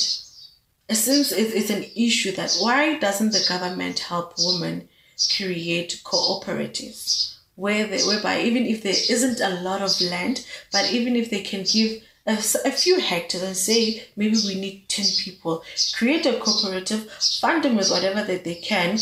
since 0.89 1.31
it's 1.31 1.69
an 1.69 1.85
issue 1.95 2.31
that 2.33 2.55
why 2.59 2.97
doesn't 2.99 3.31
the 3.31 3.45
government 3.47 3.99
help 3.99 4.33
women 4.37 4.89
create 5.37 6.01
cooperatives 6.03 7.37
where 7.55 7.85
they, 7.85 8.01
whereby 8.01 8.41
even 8.41 8.65
if 8.65 8.83
there 8.83 8.91
isn't 8.91 9.39
a 9.39 9.61
lot 9.61 9.81
of 9.81 10.01
land, 10.01 10.45
but 10.71 10.91
even 10.91 11.15
if 11.15 11.29
they 11.29 11.41
can 11.41 11.63
give 11.63 12.01
a, 12.25 12.33
a 12.65 12.71
few 12.71 12.99
hectares 12.99 13.43
and 13.43 13.55
say 13.55 14.03
maybe 14.15 14.37
we 14.45 14.55
need 14.55 14.87
10 14.89 15.05
people 15.23 15.63
create 15.95 16.25
a 16.25 16.39
cooperative 16.39 17.11
fund 17.11 17.63
them 17.63 17.75
with 17.75 17.89
whatever 17.89 18.23
that 18.23 18.43
they 18.43 18.55
can 18.55 18.97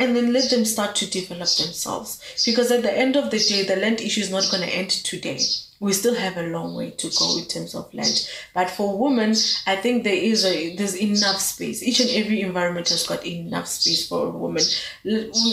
and 0.00 0.16
then 0.16 0.32
let 0.32 0.48
them 0.48 0.64
start 0.64 0.96
to 0.96 1.10
develop 1.10 1.40
themselves. 1.40 2.20
Because 2.46 2.72
at 2.72 2.82
the 2.82 2.96
end 2.96 3.16
of 3.16 3.30
the 3.30 3.38
day, 3.38 3.64
the 3.64 3.76
land 3.76 4.00
issue 4.00 4.22
is 4.22 4.30
not 4.30 4.48
going 4.50 4.62
to 4.62 4.74
end 4.74 4.88
today. 4.90 5.38
We 5.80 5.94
still 5.94 6.14
have 6.14 6.36
a 6.36 6.42
long 6.42 6.76
way 6.76 6.90
to 6.90 7.10
go 7.18 7.38
in 7.38 7.46
terms 7.46 7.74
of 7.74 7.92
land. 7.94 8.30
But 8.52 8.70
for 8.70 8.98
women, 8.98 9.34
I 9.66 9.76
think 9.76 10.04
there 10.04 10.12
is 10.12 10.44
a 10.44 10.76
there's 10.76 10.94
enough 10.94 11.40
space. 11.40 11.82
Each 11.82 12.00
and 12.00 12.10
every 12.10 12.42
environment 12.42 12.90
has 12.90 13.06
got 13.06 13.26
enough 13.26 13.66
space 13.66 14.06
for 14.06 14.26
a 14.26 14.30
woman. 14.30 14.62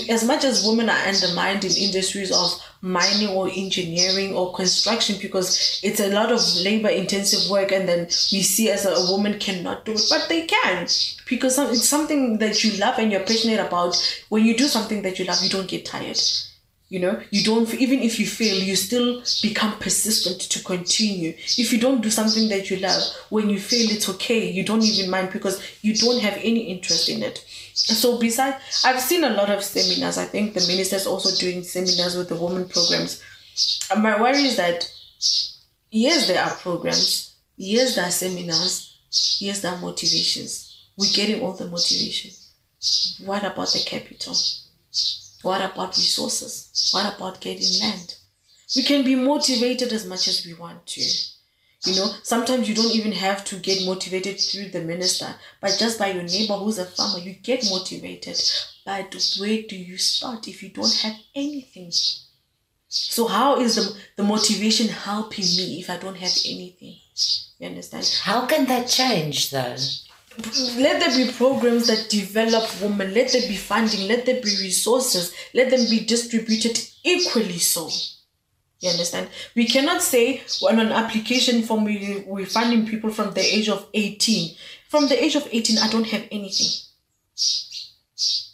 As 0.10 0.25
much 0.25 0.43
as 0.43 0.67
women 0.67 0.89
are 0.89 1.07
undermined 1.07 1.63
in 1.63 1.72
industries 1.72 2.31
of 2.31 2.62
mining 2.81 3.29
or 3.29 3.50
engineering 3.50 4.36
or 4.36 4.53
construction 4.53 5.17
because 5.22 5.79
it's 5.84 6.00
a 6.00 6.10
lot 6.10 6.31
of 6.31 6.39
labor 6.57 6.89
intensive 6.89 7.50
work 7.50 7.72
and 7.72 7.88
then 7.88 8.05
we 8.05 8.41
see 8.41 8.69
as 8.69 8.86
a, 8.86 8.91
a 8.91 9.12
woman 9.12 9.39
cannot 9.39 9.84
do 9.84 9.93
it 9.93 10.01
but 10.10 10.27
they 10.29 10.46
can 10.46 10.88
because 11.27 11.57
it's 11.57 11.88
something 11.88 12.38
that 12.38 12.63
you 12.63 12.77
love 12.79 13.00
and 13.00 13.12
you're 13.12 13.22
passionate 13.22 13.60
about 13.60 13.96
when 14.29 14.46
you 14.46 14.55
do 14.55 14.65
something 14.65 15.01
that 15.01 15.17
you 15.17 15.25
love 15.25 15.41
you 15.41 15.50
don't 15.50 15.67
get 15.67 15.86
tired 15.86 16.19
you 16.89 17.00
know 17.00 17.22
you 17.32 17.44
don't 17.44 17.74
even 17.75 18.00
if 18.00 18.17
you 18.20 18.25
fail 18.25 18.56
you 18.56 18.75
still 18.75 19.22
become 19.41 19.77
persistent 19.79 20.39
to 20.39 20.63
continue. 20.63 21.34
If 21.58 21.74
you 21.74 21.79
don't 21.79 22.01
do 22.01 22.10
something 22.10 22.48
that 22.50 22.70
you 22.70 22.77
love 22.77 23.01
when 23.29 23.50
you 23.50 23.60
fail 23.60 23.89
it's 23.89 24.08
okay. 24.10 24.50
You 24.50 24.63
don't 24.63 24.84
even 24.84 25.10
mind 25.10 25.32
because 25.34 25.62
you 25.82 25.94
don't 25.94 26.22
have 26.22 26.36
any 26.36 26.62
interest 26.72 27.10
in 27.10 27.24
it. 27.24 27.44
So 27.74 28.20
besides 28.20 28.84
i've 28.86 29.01
seen 29.01 29.24
a 29.24 29.29
lot 29.32 29.50
of 29.50 29.63
seminars. 29.63 30.17
I 30.17 30.25
think 30.25 30.53
the 30.53 30.65
minister's 30.67 31.08
also 31.08 31.36
doing 31.38 31.63
seminars 31.63 32.15
with 32.15 32.29
the 32.29 32.36
women 32.36 32.70
programs. 32.70 33.22
My 33.98 34.20
worry 34.22 34.44
is 34.44 34.56
that 34.58 34.89
yes 35.91 36.27
there 36.27 36.44
are 36.44 36.51
programs. 36.51 37.36
Yes 37.58 37.96
there 37.96 38.06
are 38.06 38.12
seminars. 38.12 38.98
Yes 39.39 39.62
there 39.62 39.74
are 39.74 39.79
motivations. 39.79 40.88
We're 40.96 41.13
getting 41.13 41.41
all 41.41 41.53
the 41.53 41.67
motivation. 41.67 42.32
What 43.25 43.44
about 43.44 43.72
the 43.74 43.84
capital 43.86 44.36
what 45.41 45.62
about 45.62 45.98
resources? 45.98 46.89
What 46.91 47.15
about 47.15 47.41
getting 47.41 47.82
land? 47.82 48.15
We 48.75 48.84
can 48.84 49.03
be 49.03 49.15
motivated 49.15 49.94
as 49.94 50.06
much 50.06 50.27
as 50.27 50.46
we 50.46 50.53
want 50.53 50.86
to. 50.88 51.01
You 51.86 51.96
know, 51.96 52.12
sometimes 52.24 52.67
you 52.67 52.75
don't 52.75 52.96
even 52.96 53.12
have 53.12 53.46
to 53.46 53.56
get 53.58 53.86
motivated 53.86 54.39
through 54.39 54.70
the 54.70 54.82
minister, 54.82 55.36
but 55.62 55.77
just 55.79 56.00
by 56.00 56.12
your 56.12 56.24
neighbor 56.24 56.56
who's 56.56 56.79
a 56.79 56.86
farmer, 56.86 57.20
you 57.20 57.34
get 57.34 57.70
motivated. 57.70 58.39
But 58.86 59.15
where 59.39 59.62
do 59.62 59.75
you 59.75 59.98
start 59.98 60.48
if 60.48 60.63
you 60.63 60.70
don't 60.70 60.94
have 60.96 61.15
anything? 61.36 61.91
So 62.89 63.27
how 63.27 63.60
is 63.60 63.75
the, 63.75 63.96
the 64.15 64.24
motivation 64.24 64.88
helping 64.88 65.46
me 65.46 65.79
if 65.79 65.89
I 65.89 65.98
don't 65.98 66.17
have 66.17 66.36
anything? 66.46 66.96
You 67.60 67.67
understand? 67.67 68.06
How 68.24 68.46
can 68.46 68.65
that 68.67 68.88
change 68.88 69.51
though? 69.51 69.75
Let 70.77 71.00
there 71.00 71.15
be 71.15 71.32
programs 71.32 71.88
that 71.88 72.10
develop 72.10 72.70
women. 72.82 73.13
Let 73.13 73.32
there 73.32 73.48
be 73.48 73.56
funding. 73.56 74.08
Let 74.08 74.25
there 74.25 74.41
be 74.41 74.56
resources. 74.62 75.34
Let 75.53 75.72
them 75.72 75.89
be 75.89 76.06
distributed 76.06 76.79
equally 77.03 77.58
so. 77.58 77.89
You 78.79 78.91
understand? 78.91 79.29
We 79.56 79.65
cannot 79.65 80.03
say 80.03 80.44
on 80.70 80.79
an 80.79 80.91
application 80.91 81.63
form 81.63 81.86
we, 81.86 82.24
we're 82.27 82.46
funding 82.46 82.86
people 82.86 83.10
from 83.10 83.34
the 83.34 83.41
age 83.41 83.70
of 83.70 83.88
18 83.94 84.56
from 84.88 85.08
the 85.10 85.22
age 85.22 85.36
of 85.36 85.48
18 85.51 85.79
i 85.79 85.89
don't 85.89 86.08
have 86.08 86.27
anything. 86.32 86.67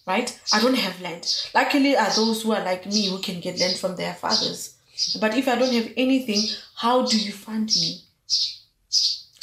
Right? 0.08 0.40
I 0.54 0.62
don't 0.62 0.78
have 0.78 1.02
land. 1.02 1.26
Luckily 1.54 1.96
are 1.98 2.10
those 2.16 2.44
who 2.44 2.54
are 2.54 2.64
like 2.64 2.86
me 2.86 3.10
who 3.10 3.20
can 3.20 3.42
get 3.42 3.60
land 3.60 3.78
from 3.78 3.96
their 3.98 4.14
fathers. 4.14 4.76
But 5.20 5.38
if 5.38 5.50
i 5.50 5.56
don't 5.56 5.74
have 5.74 5.92
anything 5.98 6.42
how 6.76 7.06
do 7.06 7.20
you 7.20 7.34
fund 7.34 7.68
me 7.76 8.04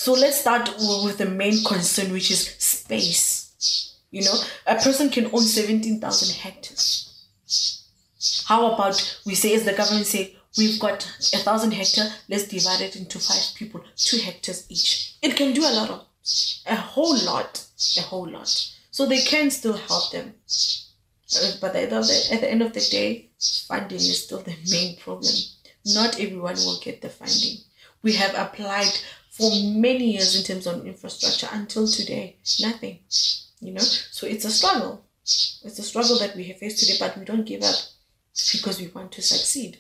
so 0.01 0.15
let's 0.15 0.41
start 0.41 0.67
with 1.05 1.19
the 1.19 1.27
main 1.27 1.63
concern, 1.63 2.11
which 2.11 2.31
is 2.31 2.57
space. 2.59 3.99
You 4.11 4.25
know, 4.25 4.35
a 4.67 4.77
person 4.77 5.11
can 5.11 5.27
own 5.27 5.43
17,000 5.43 6.37
hectares. 6.37 7.27
How 8.47 8.73
about 8.73 9.21
we 9.27 9.35
say, 9.35 9.55
as 9.55 9.65
the 9.65 9.75
government 9.75 10.07
say, 10.07 10.37
we've 10.57 10.81
got 10.81 11.05
a 11.35 11.39
thousand 11.41 11.73
hectare, 11.73 12.11
let's 12.31 12.49
divide 12.49 12.81
it 12.81 12.97
into 12.97 13.19
five 13.19 13.55
people, 13.55 13.83
two 13.95 14.17
hectares 14.17 14.65
each. 14.71 15.17
It 15.21 15.37
can 15.37 15.53
do 15.53 15.67
a 15.67 15.77
lot 15.77 15.91
of, 15.91 16.07
a 16.65 16.77
whole 16.77 17.19
lot, 17.23 17.63
a 17.99 18.01
whole 18.01 18.27
lot. 18.27 18.49
So 18.91 19.05
they 19.05 19.21
can 19.21 19.51
still 19.51 19.77
help 19.77 20.13
them. 20.13 20.33
Uh, 21.37 21.53
but 21.61 21.77
at 21.77 21.91
the 21.91 22.51
end 22.51 22.63
of 22.63 22.73
the 22.73 22.81
day, 22.91 23.29
funding 23.69 23.99
is 23.99 24.25
still 24.25 24.39
the 24.39 24.57
main 24.71 24.97
problem. 24.97 25.35
Not 25.85 26.19
everyone 26.19 26.55
will 26.55 26.81
get 26.81 27.03
the 27.03 27.11
funding. 27.11 27.59
We 28.03 28.15
have 28.15 28.35
applied 28.35 28.99
for 29.41 29.51
many 29.79 30.13
years 30.13 30.37
in 30.37 30.45
terms 30.45 30.67
of 30.67 30.87
infrastructure 30.87 31.49
until 31.53 31.87
today 31.87 32.37
nothing 32.61 32.99
you 33.61 33.73
know 33.73 33.81
so 33.81 34.27
it's 34.27 34.45
a 34.45 34.51
struggle 34.51 35.05
it's 35.23 35.79
a 35.79 35.83
struggle 35.83 36.19
that 36.19 36.37
we 36.37 36.45
have 36.45 36.59
faced 36.59 36.79
today 36.79 36.97
but 37.01 37.17
we 37.19 37.25
don't 37.25 37.47
give 37.47 37.63
up 37.63 37.77
because 38.53 38.81
we 38.81 38.89
want 38.89 39.11
to 39.13 39.23
succeed 39.23 39.79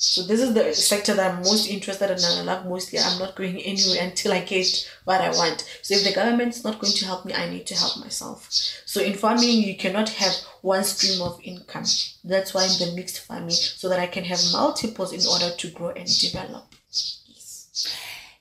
so 0.00 0.22
this 0.22 0.40
is 0.40 0.54
the 0.54 0.72
sector 0.74 1.12
that 1.14 1.34
I'm 1.34 1.42
most 1.42 1.68
interested 1.68 2.04
in 2.08 2.18
and 2.18 2.48
I 2.48 2.54
love 2.54 2.66
mostly. 2.66 3.00
I'm 3.00 3.18
not 3.18 3.34
going 3.34 3.58
anywhere 3.58 4.00
until 4.00 4.32
I 4.32 4.44
get 4.44 4.88
what 5.02 5.20
I 5.20 5.30
want. 5.30 5.68
So 5.82 5.94
if 5.96 6.04
the 6.04 6.14
government's 6.14 6.62
not 6.62 6.78
going 6.78 6.92
to 6.92 7.04
help 7.04 7.24
me, 7.24 7.34
I 7.34 7.50
need 7.50 7.66
to 7.66 7.74
help 7.74 7.98
myself. 7.98 8.46
So 8.86 9.02
in 9.02 9.14
farming, 9.14 9.62
you 9.62 9.76
cannot 9.76 10.08
have 10.10 10.34
one 10.62 10.84
stream 10.84 11.20
of 11.20 11.40
income. 11.42 11.86
That's 12.22 12.54
why 12.54 12.62
I'm 12.62 12.78
the 12.78 12.92
mixed 12.94 13.26
farming, 13.26 13.50
so 13.50 13.88
that 13.88 13.98
I 13.98 14.06
can 14.06 14.22
have 14.22 14.38
multiples 14.52 15.12
in 15.12 15.26
order 15.28 15.52
to 15.56 15.70
grow 15.70 15.88
and 15.88 16.06
develop. 16.06 16.72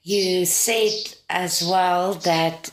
You 0.07 0.45
said 0.45 0.93
as 1.29 1.67
well 1.67 2.13
that 2.13 2.71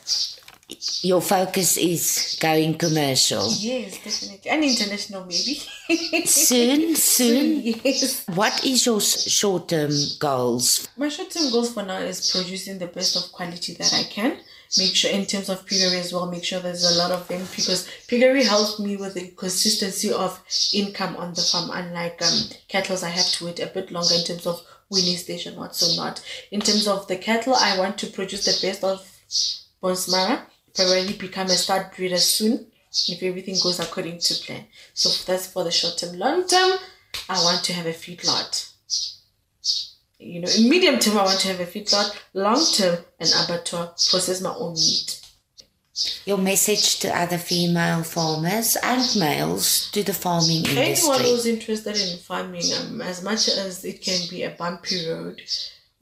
your 1.02 1.20
focus 1.20 1.76
is 1.76 2.38
going 2.40 2.78
commercial. 2.78 3.50
Yes, 3.50 3.98
definitely. 4.04 4.48
And 4.48 4.62
international, 4.62 5.22
maybe. 5.22 6.26
soon, 6.26 6.94
soon. 7.16 7.60
Yes. 7.64 8.24
What 8.28 8.64
is 8.64 8.86
your 8.86 9.00
short 9.00 9.68
term 9.68 9.90
goals? 10.20 10.86
My 10.96 11.08
short 11.08 11.32
term 11.32 11.50
goals 11.50 11.74
for 11.74 11.82
now 11.82 11.98
is 11.98 12.30
producing 12.30 12.78
the 12.78 12.86
best 12.86 13.16
of 13.16 13.32
quality 13.32 13.74
that 13.74 13.92
I 13.92 14.04
can. 14.04 14.38
Make 14.78 14.94
sure, 14.94 15.10
in 15.10 15.26
terms 15.26 15.48
of 15.48 15.66
piggery 15.66 15.98
as 15.98 16.12
well, 16.12 16.30
make 16.30 16.44
sure 16.44 16.60
there's 16.60 16.88
a 16.88 16.96
lot 16.96 17.10
of 17.10 17.26
them 17.26 17.44
because 17.56 17.88
piggery 18.06 18.44
helps 18.44 18.78
me 18.78 18.96
with 18.96 19.14
the 19.14 19.30
consistency 19.30 20.12
of 20.12 20.40
income 20.72 21.16
on 21.16 21.34
the 21.34 21.42
farm. 21.42 21.70
Unlike 21.72 22.22
um, 22.22 22.38
cattle, 22.68 22.96
I 23.04 23.08
have 23.08 23.26
to 23.26 23.46
wait 23.46 23.58
a 23.58 23.66
bit 23.66 23.90
longer 23.90 24.14
in 24.14 24.24
terms 24.24 24.46
of 24.46 24.64
weaning 24.90 25.16
station, 25.16 25.56
what 25.56 25.74
so 25.74 26.02
not. 26.02 26.24
In 26.50 26.60
terms 26.60 26.86
of 26.86 27.06
the 27.08 27.16
cattle, 27.16 27.54
I 27.54 27.78
want 27.78 27.98
to 27.98 28.06
produce 28.06 28.44
the 28.44 28.66
best 28.66 28.84
of 28.84 29.00
Bonsmara, 29.82 30.42
probably 30.74 31.12
become 31.14 31.46
a 31.46 31.50
stud 31.50 31.90
breeder 31.96 32.18
soon 32.18 32.66
if 33.08 33.22
everything 33.22 33.56
goes 33.62 33.80
according 33.80 34.18
to 34.18 34.34
plan. 34.44 34.64
So 34.94 35.08
that's 35.26 35.46
for 35.46 35.64
the 35.64 35.70
short 35.70 35.98
term. 35.98 36.18
Long 36.18 36.46
term, 36.46 36.78
I 37.28 37.42
want 37.42 37.64
to 37.64 37.72
have 37.72 37.86
a 37.86 37.92
feedlot. 37.92 38.72
You 40.18 40.40
know, 40.40 40.48
in 40.56 40.70
medium 40.70 40.98
term, 40.98 41.18
I 41.18 41.24
want 41.24 41.40
to 41.40 41.48
have 41.48 41.60
a 41.60 41.66
feedlot. 41.66 42.16
Long 42.32 42.64
term, 42.72 43.04
an 43.20 43.28
abattoir, 43.44 43.88
process 43.88 44.40
my 44.40 44.54
own 44.54 44.74
meat. 44.74 45.23
Your 46.24 46.38
message 46.38 46.98
to 47.00 47.16
other 47.16 47.38
female 47.38 48.02
farmers 48.02 48.76
and 48.82 49.16
males 49.16 49.90
to 49.92 50.02
the 50.02 50.12
farming 50.12 50.66
Anyone 50.66 50.84
industry. 50.84 51.12
Anyone 51.12 51.20
who's 51.20 51.46
interested 51.46 51.96
in 51.96 52.18
farming, 52.18 52.64
um, 52.80 53.00
as 53.00 53.22
much 53.22 53.46
as 53.48 53.84
it 53.84 54.02
can 54.02 54.28
be 54.28 54.42
a 54.42 54.50
bumpy 54.50 55.08
road, 55.08 55.40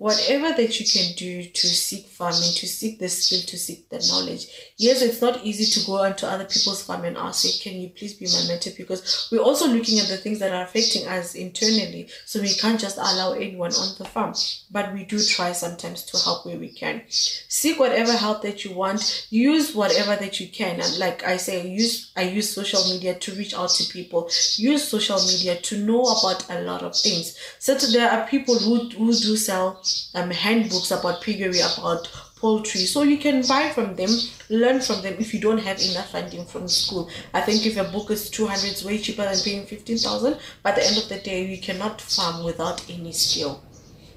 whatever 0.02 0.52
that 0.52 0.80
you 0.80 0.84
can 0.84 1.14
do 1.14 1.44
to 1.44 1.68
seek 1.68 2.06
farming, 2.06 2.52
to 2.56 2.66
seek 2.66 2.98
the 2.98 3.08
skill, 3.08 3.38
to 3.46 3.56
seek 3.56 3.88
the 3.88 4.04
knowledge. 4.10 4.48
Yes, 4.76 5.00
it's 5.00 5.22
not 5.22 5.44
easy 5.44 5.64
to 5.80 5.86
go 5.86 6.02
onto 6.02 6.26
other 6.26 6.44
people's 6.44 6.82
farm 6.82 7.04
and 7.04 7.16
ask, 7.16 7.44
hey, 7.44 7.70
can 7.70 7.80
you 7.80 7.88
please 7.88 8.14
be 8.14 8.26
my 8.26 8.48
mentor? 8.48 8.72
Because 8.76 9.28
we're 9.30 9.38
also 9.38 9.68
looking 9.68 10.00
at 10.00 10.08
the 10.08 10.16
things 10.16 10.40
that 10.40 10.52
are 10.52 10.64
affecting 10.64 11.06
us 11.06 11.36
internally. 11.36 12.08
So 12.26 12.40
we 12.40 12.52
can't 12.52 12.80
just 12.80 12.96
allow 12.98 13.34
anyone 13.34 13.72
on 13.74 13.94
the 13.96 14.04
farm. 14.04 14.34
But 14.72 14.92
we 14.92 15.04
do 15.04 15.22
try 15.22 15.52
sometimes 15.52 16.02
to 16.06 16.18
help 16.18 16.46
where 16.46 16.58
we 16.58 16.70
can. 16.70 17.02
Seek 17.08 17.78
whatever 17.78 18.12
help 18.12 18.42
that 18.42 18.64
you 18.64 18.72
want. 18.72 19.28
Use 19.30 19.72
whatever 19.72 20.16
that 20.16 20.40
you 20.40 20.48
can. 20.48 20.80
And 20.80 20.98
like 20.98 21.22
I 21.22 21.36
say, 21.36 21.68
use 21.68 22.10
I 22.16 22.22
use 22.22 22.52
social 22.52 22.82
media 22.92 23.14
to 23.14 23.32
reach 23.34 23.54
out 23.54 23.70
to 23.70 23.92
people. 23.92 24.28
Use 24.56 24.88
social 24.88 25.20
media 25.28 25.60
to 25.60 25.76
know 25.78 26.02
about 26.02 26.50
a 26.50 26.60
lot 26.62 26.82
of 26.82 26.96
things. 26.96 27.38
So 27.60 27.76
there 27.76 28.10
are 28.10 28.26
people 28.26 28.58
who, 28.58 28.88
who 28.88 29.14
do 29.14 29.36
sell 29.36 29.80
um, 30.14 30.30
handbooks 30.30 30.90
about 30.90 31.22
piggery, 31.22 31.60
about 31.60 32.08
poultry. 32.42 32.80
So 32.80 33.02
you 33.02 33.18
can 33.18 33.46
buy 33.46 33.70
from 33.70 33.94
them, 33.94 34.10
learn 34.50 34.80
from 34.80 35.00
them 35.00 35.14
if 35.18 35.32
you 35.32 35.40
don't 35.40 35.58
have 35.58 35.80
enough 35.80 36.10
funding 36.10 36.44
from 36.44 36.68
school. 36.68 37.08
I 37.32 37.40
think 37.40 37.64
if 37.64 37.76
a 37.76 37.84
book 37.84 38.10
is 38.10 38.28
200, 38.30 38.68
it's 38.68 38.84
way 38.84 38.98
cheaper 38.98 39.22
than 39.22 39.38
paying 39.42 39.64
15,000. 39.64 40.36
But 40.62 40.70
at 40.70 40.76
the 40.76 40.86
end 40.86 40.98
of 40.98 41.08
the 41.08 41.20
day, 41.20 41.46
you 41.46 41.58
cannot 41.58 42.00
farm 42.00 42.44
without 42.44 42.84
any 42.90 43.12
skill. 43.12 43.62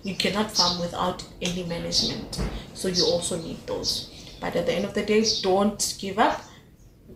You 0.03 0.15
cannot 0.15 0.51
farm 0.51 0.81
without 0.81 1.23
any 1.41 1.63
management. 1.63 2.41
So 2.73 2.87
you 2.87 3.03
also 3.05 3.37
need 3.41 3.65
those. 3.67 4.11
But 4.41 4.55
at 4.55 4.65
the 4.65 4.73
end 4.73 4.85
of 4.85 4.93
the 4.93 5.05
day, 5.05 5.23
don't 5.41 5.95
give 5.99 6.19
up. 6.19 6.41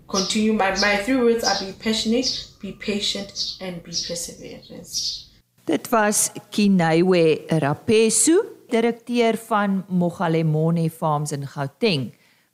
Continue. 0.08 0.54
My, 0.54 0.72
my 0.80 0.98
three 0.98 1.18
words 1.18 1.44
are 1.44 1.60
be 1.60 1.74
passionate, 1.74 2.50
be 2.60 2.72
patient, 2.72 3.58
and 3.62 3.84
be 3.84 3.92
perseverance. 3.92 5.29
Dit 5.70 5.86
was 5.94 6.32
Kinaiwe 6.50 7.46
Rapesu, 7.62 8.40
direkteur 8.74 9.38
van 9.38 9.84
Mogalemone 9.88 10.90
Farms 10.90 11.30
in 11.32 11.44
Gauteng, 11.46 12.08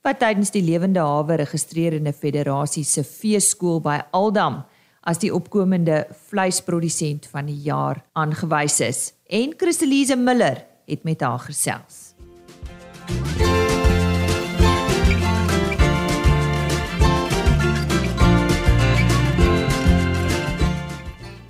wat 0.04 0.20
tydens 0.20 0.52
die 0.52 0.64
Lewende 0.66 1.00
Hawe 1.00 1.38
Registrerende 1.40 2.12
Federasie 2.12 2.84
se 2.84 3.06
feeskool 3.08 3.80
by 3.86 4.02
Aldam 4.12 4.66
as 5.08 5.22
die 5.24 5.32
opkomende 5.32 6.02
vleisprodusent 6.28 7.30
van 7.32 7.48
die 7.48 7.62
jaar 7.64 8.04
aangewys 8.20 8.82
is. 8.84 9.00
En 9.32 9.56
Christelise 9.56 10.20
Miller 10.20 10.66
het 10.84 11.08
met 11.08 11.24
haar 11.24 11.40
gesels. 11.48 12.05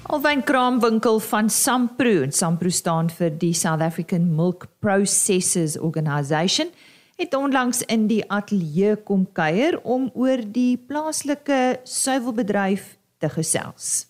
Alwyn 0.05 0.43
kraamwinkel 0.45 1.15
van 1.19 1.47
Sampro 1.50 2.21
en 2.21 2.33
Sampro 2.35 2.69
staan 2.69 3.07
vir 3.09 3.31
die 3.41 3.55
South 3.57 3.81
African 3.81 4.27
Milk 4.38 4.67
Processors 4.85 5.79
Organisation 5.81 6.69
het 7.17 7.33
onlangs 7.33 7.79
in 7.89 8.03
die 8.12 8.19
ateljee 8.29 9.00
kom 9.07 9.24
kuier 9.33 9.79
om 9.81 10.12
oor 10.13 10.43
die 10.45 10.77
plaaslike 10.77 11.79
suiwelbedryf 11.89 12.91
te 13.17 13.31
gesels. 13.33 14.05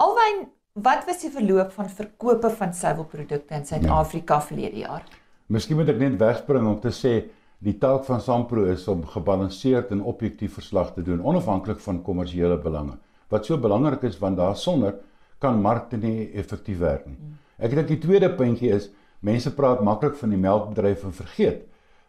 Alwyn, 0.00 0.46
wat 0.80 1.04
was 1.04 1.20
die 1.26 1.32
verloop 1.34 1.76
van 1.76 1.92
verkope 1.98 2.48
van 2.56 2.72
suiwelprodukte 2.72 3.60
in 3.60 3.68
Suid-Afrika 3.68 4.40
ja. 4.40 4.46
verlede 4.48 4.80
jaar? 4.86 5.04
Miskien 5.52 5.76
moet 5.76 5.92
ek 5.92 6.00
net 6.00 6.16
wegspring 6.16 6.64
om 6.64 6.80
te 6.80 6.94
sê 6.96 7.14
die 7.60 7.76
taak 7.76 8.08
van 8.08 8.24
Sampro 8.24 8.64
is 8.72 8.88
om 8.88 9.04
gebalanseerd 9.04 9.92
en 9.92 10.00
objektief 10.00 10.56
verslag 10.56 10.96
te 10.96 11.04
doen 11.04 11.20
onafhanklik 11.20 11.84
van 11.84 12.00
kommersiële 12.08 12.56
belange. 12.64 12.96
Wat 13.28 13.44
so 13.44 13.60
belangrik 13.60 14.08
is 14.08 14.16
want 14.18 14.40
daarsonder 14.40 14.96
kan 15.40 15.60
markte 15.60 15.96
nie 15.96 16.30
effektief 16.36 16.78
werk 16.78 17.06
nie. 17.06 17.16
Ek 17.58 17.74
dink 17.76 17.88
die 17.88 18.00
tweede 18.00 18.30
puntjie 18.36 18.72
is 18.76 18.90
mense 19.20 19.52
praat 19.56 19.82
maklik 19.84 20.16
van 20.20 20.32
die 20.32 20.40
melkbedryf 20.40 21.04
en 21.04 21.16
vergeet 21.16 21.66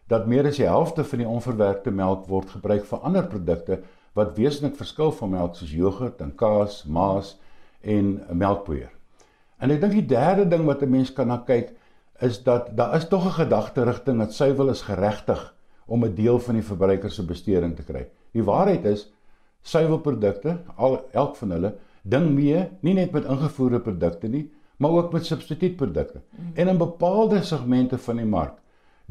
dat 0.08 0.28
meer 0.28 0.48
as 0.48 0.58
die 0.60 0.68
helfte 0.68 1.04
van 1.04 1.22
die 1.22 1.28
onverwerkte 1.28 1.92
melk 1.94 2.26
word 2.28 2.50
gebruik 2.52 2.84
vir 2.88 3.04
ander 3.08 3.28
produkte 3.28 3.78
wat 4.18 4.34
wesentlik 4.36 4.76
verskil 4.76 5.12
van 5.16 5.32
melk 5.32 5.56
soos 5.56 5.72
jogurt 5.72 6.20
en 6.20 6.34
kaas, 6.36 6.82
maas 6.84 7.36
en 7.80 8.18
melkpoeier. 8.28 8.90
En 9.62 9.70
ek 9.70 9.80
dink 9.80 9.94
die 9.96 10.08
derde 10.10 10.44
ding 10.50 10.66
wat 10.66 10.82
'n 10.82 10.90
mens 10.90 11.12
kan 11.12 11.28
na 11.28 11.38
kyk 11.46 11.72
is 12.20 12.42
dat 12.42 12.76
daar 12.76 12.96
is 12.96 13.08
tog 13.08 13.24
'n 13.26 13.38
gedagte 13.40 13.84
rigting 13.84 14.18
dat 14.18 14.34
suiwel 14.34 14.70
is 14.70 14.82
geregtig 14.82 15.54
om 15.86 16.04
'n 16.04 16.14
deel 16.14 16.38
van 16.38 16.54
die 16.54 16.68
verbruiker 16.68 17.10
se 17.10 17.22
besteding 17.22 17.76
te 17.76 17.82
kry. 17.82 18.06
Die 18.32 18.44
waarheid 18.44 18.84
is 18.84 19.12
suiwelprodukte, 19.62 20.58
al 20.76 21.08
elk 21.12 21.36
van 21.36 21.50
hulle 21.50 21.74
ding 22.02 22.30
mee, 22.34 22.66
nie 22.80 22.94
net 22.94 23.12
met 23.12 23.28
ingevoerde 23.30 23.80
produkte 23.80 24.28
nie, 24.28 24.50
maar 24.76 24.90
ook 24.90 25.12
met 25.12 25.26
substituutprodukte. 25.26 26.20
Mm. 26.30 26.50
En 26.54 26.68
in 26.68 26.78
bepaalde 26.78 27.42
segmente 27.42 27.98
van 27.98 28.16
die 28.16 28.26
mark 28.26 28.58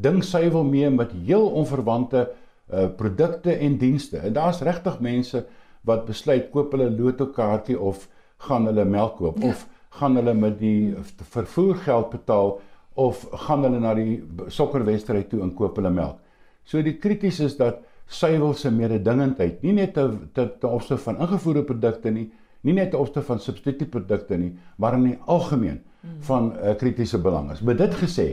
ding 0.02 0.22
suiwel 0.24 0.64
mee 0.64 0.90
met 0.90 1.12
heel 1.12 1.46
onverwante 1.46 2.30
uh 2.72 2.86
produkte 2.96 3.52
en 3.52 3.76
dienste. 3.76 4.18
En 4.18 4.32
daar's 4.32 4.60
regtig 4.60 5.00
mense 5.00 5.44
wat 5.84 6.06
besluit 6.06 6.50
koop 6.50 6.72
hulle 6.72 6.90
loto 6.90 7.26
kaartjie 7.26 7.78
of 7.78 8.08
gaan 8.46 8.66
hulle 8.66 8.84
melk 8.84 9.16
koop 9.16 9.42
ja. 9.42 9.48
of 9.50 9.66
gaan 9.98 10.16
hulle 10.16 10.34
met 10.34 10.58
die 10.58 10.94
vervoergeld 11.34 12.10
betaal 12.10 12.60
of 12.94 13.26
gaan 13.46 13.66
hulle 13.66 13.80
na 13.80 13.94
die 13.94 14.22
sokkerwedstryd 14.48 15.28
toe 15.28 15.42
en 15.42 15.52
koop 15.54 15.76
hulle 15.76 15.90
melk. 15.90 16.20
So 16.64 16.82
die 16.82 16.96
krities 17.02 17.40
is 17.40 17.56
dat 17.56 17.82
suiwel 18.06 18.54
se 18.54 18.70
mededingendheid 18.70 19.62
nie 19.62 19.74
net 19.76 19.94
te 19.94 20.06
te, 20.32 20.46
te 20.60 20.68
opsigte 20.68 21.02
van 21.10 21.20
ingevoerde 21.20 21.64
produkte 21.68 22.10
nie, 22.10 22.30
nie 22.62 22.74
net 22.76 22.92
te 22.92 22.98
opsigte 22.98 23.24
van 23.26 23.40
substituutprodukte 23.42 24.38
nie, 24.38 24.52
maar 24.78 24.94
in 24.98 25.08
die 25.10 25.18
algemeen 25.30 25.80
van 26.26 26.52
uh, 26.52 26.70
eh, 26.70 26.76
kritiese 26.78 27.18
belang 27.22 27.50
is. 27.52 27.62
Met 27.62 27.78
dit 27.78 27.94
gesê, 27.94 28.26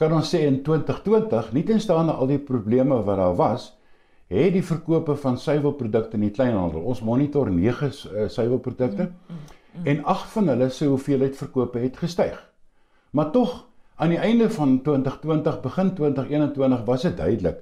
kan 0.00 0.12
ons 0.14 0.30
sê 0.34 0.44
in 0.48 0.62
2020, 0.66 1.52
nie 1.54 1.64
tenstaan 1.66 2.10
al 2.10 2.30
die 2.30 2.40
probleme 2.42 2.98
wat 3.06 3.20
daar 3.20 3.36
was, 3.38 3.68
het 4.32 4.54
die 4.54 4.64
verkope 4.64 5.14
van 5.20 5.36
suiwelprodukte 5.38 6.18
in 6.18 6.26
die 6.26 6.32
kleinhandel. 6.34 6.82
Ons 6.82 7.04
monitor 7.06 7.50
9 7.50 7.90
uh, 7.90 8.26
suiwelprodukte 8.32 9.06
mm, 9.06 9.12
mm, 9.28 9.36
mm. 9.74 9.86
en 9.92 10.02
8 10.14 10.32
van 10.32 10.50
hulle 10.54 10.70
se 10.74 10.88
hoeveelheid 10.90 11.36
verkope 11.38 11.82
het 11.84 12.00
gestyg. 12.00 12.34
Maar 13.14 13.30
tog 13.30 13.52
aan 13.94 14.10
die 14.10 14.18
einde 14.18 14.48
van 14.50 14.80
2020 14.82 15.60
begin 15.62 15.94
2021 15.94 16.84
was 16.84 17.02
dit 17.06 17.16
duidelik 17.16 17.60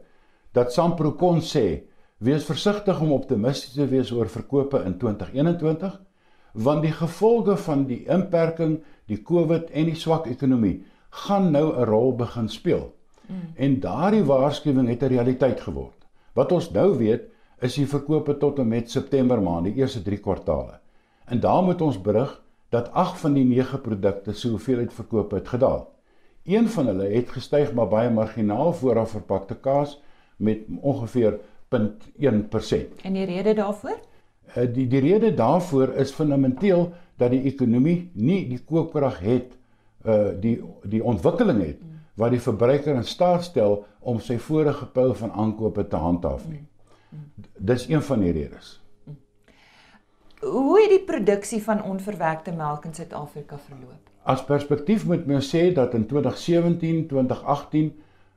dat 0.53 0.73
Sampro 0.73 1.13
kon 1.13 1.43
sê 1.45 1.83
wees 2.23 2.45
versigtig 2.47 3.01
om 3.01 3.13
optimisties 3.13 3.75
te 3.75 3.87
wees 3.91 4.13
oor 4.15 4.31
verkope 4.31 4.83
in 4.87 4.99
2021 4.99 6.01
want 6.53 6.83
die 6.85 6.93
gevolge 6.93 7.57
van 7.57 7.87
die 7.89 8.03
inperking, 8.13 8.83
die 9.09 9.23
COVID 9.25 9.71
en 9.73 9.89
die 9.89 9.97
swak 9.97 10.27
ekonomie 10.29 10.83
gaan 11.25 11.51
nou 11.53 11.73
'n 11.73 11.85
rol 11.89 12.13
begin 12.17 12.49
speel. 12.49 12.93
Mm. 13.27 13.41
En 13.57 13.81
daardie 13.81 14.25
waarskuwing 14.25 14.89
het 14.89 15.03
'n 15.03 15.15
realiteit 15.15 15.61
geword. 15.61 16.07
Wat 16.35 16.53
ons 16.53 16.71
nou 16.71 16.99
weet 16.99 17.23
is 17.61 17.75
die 17.75 17.87
verkope 17.87 18.37
tot 18.39 18.59
en 18.59 18.69
met 18.69 18.91
September 18.91 19.43
maand, 19.43 19.65
die 19.65 19.75
eerste 19.75 20.03
3 20.03 20.19
kwartaale. 20.19 20.81
En 21.25 21.41
daar 21.41 21.63
moet 21.63 21.81
ons 21.81 22.01
berig 22.01 22.43
dat 22.69 22.93
8 22.93 23.21
van 23.21 23.33
die 23.33 23.45
9 23.45 23.81
produkte 23.81 24.33
se 24.33 24.49
hoeveelheid 24.49 24.93
verkope 24.93 25.35
het 25.35 25.49
gedaal. 25.49 25.89
Een 26.45 26.69
van 26.69 26.87
hulle 26.87 27.05
het 27.05 27.31
gestyg 27.31 27.73
maar 27.73 27.89
baie 27.89 28.11
marginaal 28.11 28.73
vooraf 28.73 29.11
verpakte 29.11 29.55
kaas 29.55 30.03
met 30.37 30.59
ongeveer 30.81 31.39
0.1%. 31.73 33.03
En 33.03 33.13
die 33.13 33.25
rede 33.25 33.55
daarvoor? 33.55 33.99
Uh, 34.57 34.67
die 34.75 34.87
die 34.87 35.01
rede 35.01 35.35
daarvoor 35.35 35.89
is 35.89 36.13
fundamenteel 36.13 36.93
dat 37.17 37.31
die 37.31 37.43
ekonomie 37.49 38.11
nie 38.15 38.49
die 38.49 38.61
koopkrag 38.65 39.21
het 39.21 39.57
uh 40.07 40.33
die 40.41 40.57
die 40.91 41.03
ontwikkeling 41.05 41.61
het 41.63 41.81
wat 42.19 42.31
die 42.35 42.41
verbruiker 42.41 42.95
in 42.95 43.05
staat 43.05 43.45
stel 43.45 43.85
om 44.01 44.21
sy 44.21 44.37
vorige 44.39 44.87
pyl 44.93 45.15
van 45.15 45.33
aankope 45.33 45.87
te 45.89 45.97
handhaaf 45.97 46.49
nie. 46.49 46.65
Dis 47.57 47.89
een 47.89 48.03
van 48.03 48.21
die 48.21 48.33
redes. 48.33 48.81
Hoe 50.43 50.81
het 50.81 50.91
die 50.91 51.05
produksie 51.07 51.63
van 51.63 51.83
onverwerkte 51.83 52.53
melk 52.53 52.85
in 52.85 52.95
Suid-Afrika 52.95 53.59
verloop? 53.59 54.11
As 54.23 54.45
perspektief 54.45 55.07
moet 55.07 55.27
mens 55.27 55.49
sê 55.55 55.69
dat 55.75 55.95
in 55.95 56.07
2017, 56.07 57.07
2018 57.07 57.93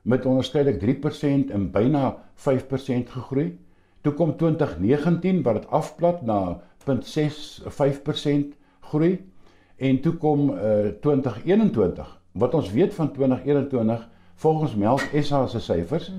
met 0.06 0.26
onderskeidelik 0.26 1.02
3% 1.02 1.50
en 1.50 1.70
byna 1.74 2.16
5% 2.46 3.10
gegroei. 3.10 3.58
Toe 4.06 4.12
kom 4.14 4.36
2019 4.38 5.42
wat 5.42 5.54
dit 5.60 5.70
afplat 5.74 6.22
na 6.22 6.60
0.65% 6.86 8.54
groei 8.90 9.18
en 9.76 10.00
toe 10.00 10.12
kom 10.22 10.50
uh, 10.50 10.92
2021 11.02 12.12
wat 12.32 12.54
ons 12.54 12.70
weet 12.72 12.94
van 12.94 13.12
2021 13.12 14.08
volgens 14.34 14.76
Melk 14.76 15.02
SA 15.22 15.46
se 15.46 15.60
syfers 15.60 16.12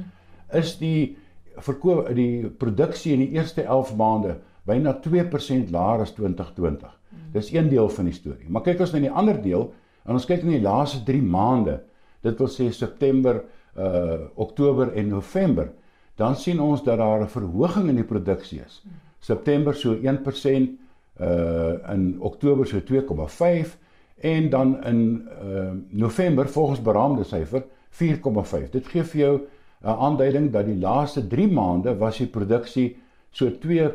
is 0.53 0.77
die 0.81 1.17
verkoop 1.63 2.09
die 2.15 2.49
produksie 2.49 3.13
in 3.15 3.23
die 3.25 3.31
eerste 3.37 3.63
11 3.63 3.95
maande 3.97 4.37
byna 4.67 4.97
2% 4.99 5.71
laer 5.71 6.03
as 6.03 6.11
2020. 6.17 6.91
Dis 7.33 7.53
een 7.53 7.69
deel 7.71 7.89
van 7.89 8.09
die 8.09 8.13
storie. 8.13 8.49
Maar 8.51 8.65
kyk 8.65 8.81
ons 8.83 8.91
na 8.91 8.99
die 8.99 9.11
ander 9.11 9.37
deel 9.41 9.69
en 10.03 10.17
ons 10.19 10.27
kyk 10.27 10.43
na 10.43 10.57
die 10.57 10.65
laaste 10.65 11.05
3 11.07 11.21
maande. 11.23 11.77
Dit 12.25 12.39
wil 12.41 12.49
sê 12.51 12.67
September, 12.75 13.39
uh 13.77 14.25
Oktober 14.35 14.93
en 14.93 15.07
November, 15.07 15.71
dan 16.15 16.35
sien 16.35 16.61
ons 16.61 16.83
dat 16.83 16.97
daar 16.97 17.21
'n 17.21 17.27
verhoging 17.27 17.89
in 17.89 17.95
die 17.95 18.03
produksie 18.03 18.61
is. 18.65 18.83
September 19.19 19.75
so 19.75 19.93
1%, 19.93 20.77
uh 21.19 21.91
in 21.93 22.17
Oktober 22.19 22.67
so 22.67 22.79
2,5 22.79 23.77
en 24.21 24.49
dan 24.49 24.83
in 24.83 25.27
uh 25.43 25.71
November 25.89 26.49
volgens 26.49 26.81
beraamde 26.81 27.23
syfer 27.23 27.63
4,5. 27.89 28.69
Dit 28.71 28.87
gee 28.87 29.03
vir 29.03 29.19
jou 29.19 29.41
'n 29.83 29.87
aanduiding 29.87 30.51
dat 30.51 30.65
die 30.65 30.79
laaste 30.79 31.27
3 31.27 31.51
maande 31.51 31.97
was 31.97 32.17
die 32.17 32.27
produksie 32.27 32.97
so 33.31 33.57
2, 33.57 33.93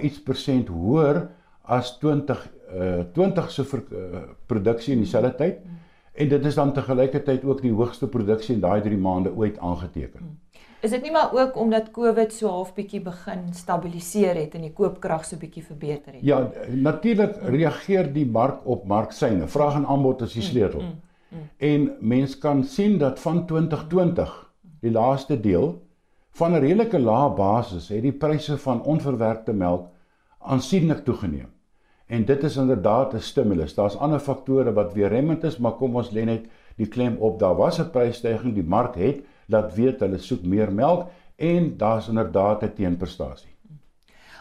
iets 0.00 0.22
persent 0.22 0.68
hoër 0.68 1.28
as 1.62 1.98
20 1.98 2.50
uh 2.74 3.02
20 3.12 3.50
se 3.50 3.62
uh, 3.62 4.18
produksie 4.46 4.92
in 4.92 5.00
dieselfde 5.00 5.34
tyd 5.34 5.58
en 6.20 6.28
dit 6.28 6.44
is 6.44 6.54
dan 6.54 6.72
te 6.76 6.82
gelykertyd 6.84 7.44
ook 7.44 7.62
die 7.64 7.72
hoogste 7.72 8.08
produksie 8.08 8.54
in 8.54 8.60
daai 8.60 8.80
3 8.84 8.96
maande 9.00 9.32
ooit 9.36 9.58
aangeteken. 9.58 10.36
Is 10.80 10.94
dit 10.94 11.02
nie 11.04 11.12
maar 11.12 11.32
ook 11.36 11.56
omdat 11.60 11.90
COVID 11.92 12.32
so 12.32 12.48
half 12.48 12.72
bietjie 12.76 13.02
begin 13.04 13.50
stabiliseer 13.56 14.38
het 14.40 14.54
en 14.56 14.64
die 14.64 14.72
koopkrag 14.72 15.26
so 15.28 15.36
bietjie 15.36 15.64
verbeter 15.64 16.14
het? 16.14 16.24
Ja, 16.24 16.40
natuurlik 16.72 17.36
reageer 17.52 18.08
die 18.12 18.24
mark 18.26 18.64
op 18.64 18.86
marksyne. 18.88 19.48
Vraag 19.48 19.76
en 19.76 19.86
aanbod 19.86 20.24
is 20.24 20.38
die 20.38 20.44
sleutel. 20.44 20.80
Mm, 20.80 20.86
mm, 20.86 21.38
mm. 21.38 21.50
En 21.56 21.90
mens 22.00 22.38
kan 22.38 22.64
sien 22.64 22.98
dat 22.98 23.20
van 23.20 23.46
2020, 23.46 24.32
die 24.80 24.92
laaste 24.96 25.40
deel, 25.40 25.82
van 26.32 26.52
'n 26.52 26.64
redelike 26.64 26.98
lae 26.98 27.30
basis 27.36 27.88
het 27.88 28.02
die 28.02 28.16
pryse 28.16 28.56
van 28.58 28.82
onverwerkte 28.82 29.52
melk 29.52 29.88
aansienlik 30.38 31.04
toegeneem. 31.04 31.52
En 32.10 32.24
dit 32.24 32.42
is 32.42 32.56
inderdaad 32.56 33.14
'n 33.14 33.18
stimulus. 33.18 33.74
Daar's 33.74 33.96
ander 33.96 34.18
faktore 34.18 34.72
wat 34.72 34.92
weer 34.92 35.08
remmend 35.08 35.44
is, 35.44 35.58
maar 35.58 35.72
kom 35.72 35.96
ons 35.96 36.10
lê 36.10 36.24
net 36.24 36.46
die 36.76 36.88
klem 36.88 37.16
op. 37.16 37.38
Daar 37.38 37.56
was 37.56 37.78
'n 37.78 37.90
prysstyging, 37.90 38.54
die 38.54 38.66
mark 38.76 38.94
het 38.94 39.20
laat 39.46 39.74
weet 39.74 40.00
hulle 40.00 40.18
soek 40.18 40.42
meer 40.42 40.72
melk 40.72 41.08
en 41.36 41.76
daar's 41.76 42.08
inderdaad 42.08 42.62
'n 42.62 42.72
teenprestasie. 42.74 43.48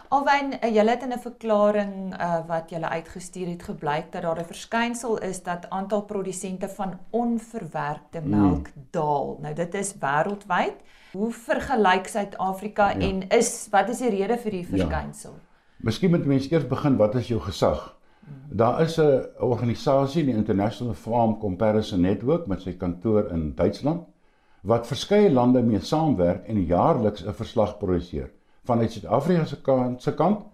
Alwyn, 0.08 0.54
uh, 0.64 0.74
julle 0.74 0.90
het 0.90 1.04
in 1.04 1.14
'n 1.14 1.20
verklaring 1.20 2.22
uh, 2.22 2.48
wat 2.48 2.70
julle 2.70 2.90
uitgestuur 2.90 3.48
het 3.48 3.64
gebleik 3.64 4.12
dat 4.12 4.22
daar 4.22 4.40
'n 4.40 4.46
verskynsel 4.46 5.18
is 5.18 5.44
dat 5.44 5.70
aantal 5.70 6.02
produsente 6.02 6.70
van 6.70 7.00
onverwerkte 7.10 8.22
melk 8.22 8.68
mm. 8.68 8.88
daal. 8.90 9.38
Nou 9.42 9.54
dit 9.54 9.74
is 9.74 9.94
wêreldwyd. 9.94 10.76
Hoe 11.12 11.32
vergelyk 11.32 12.08
Suid-Afrika 12.08 12.90
ja. 12.90 13.00
en 13.00 13.30
is 13.30 13.68
wat 13.72 13.90
is 13.90 13.98
die 13.98 14.10
rede 14.10 14.38
vir 14.38 14.52
die 14.52 14.68
ja. 14.70 14.78
verskynsel? 14.78 15.32
Ja. 15.32 15.49
Miskien 15.80 16.12
moet 16.12 16.26
mense 16.28 16.50
eers 16.52 16.66
begin 16.68 16.98
wat 17.00 17.14
is 17.16 17.30
jou 17.32 17.40
gesag? 17.40 17.80
Daar 18.52 18.82
is 18.82 18.98
'n 19.00 19.26
organisasie, 19.40 20.26
die 20.26 20.34
International 20.34 20.94
Farm 20.94 21.38
Comparison 21.40 22.02
Network 22.02 22.48
met 22.48 22.62
sy 22.62 22.74
kantoor 22.74 23.32
in 23.32 23.56
Duitsland 23.56 24.04
wat 24.62 24.88
verskeie 24.88 25.32
lande 25.32 25.62
mee 25.62 25.80
saamwerk 25.80 26.48
en 26.48 26.66
jaarliks 26.66 27.24
'n 27.26 27.34
verslag 27.34 27.78
produseer. 27.78 28.30
Vanuit 28.64 28.92
Suid-Afrika 28.92 29.46
se 29.46 29.62
kant, 29.62 30.02
se 30.02 30.14
kant 30.14 30.46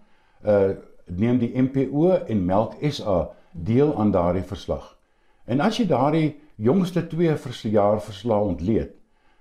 uh 0.44 0.70
neem 1.06 1.38
die 1.38 1.62
MPO 1.62 2.10
en 2.10 2.44
Melk 2.44 2.74
SA 2.90 3.28
deel 3.52 3.98
aan 3.98 4.10
daardie 4.10 4.42
verslag. 4.42 4.98
En 5.44 5.60
as 5.60 5.76
jy 5.76 5.86
daardie 5.86 6.40
jongste 6.56 7.06
2 7.06 7.36
jaar 7.70 8.00
verslae 8.00 8.44
ontleed, 8.44 8.90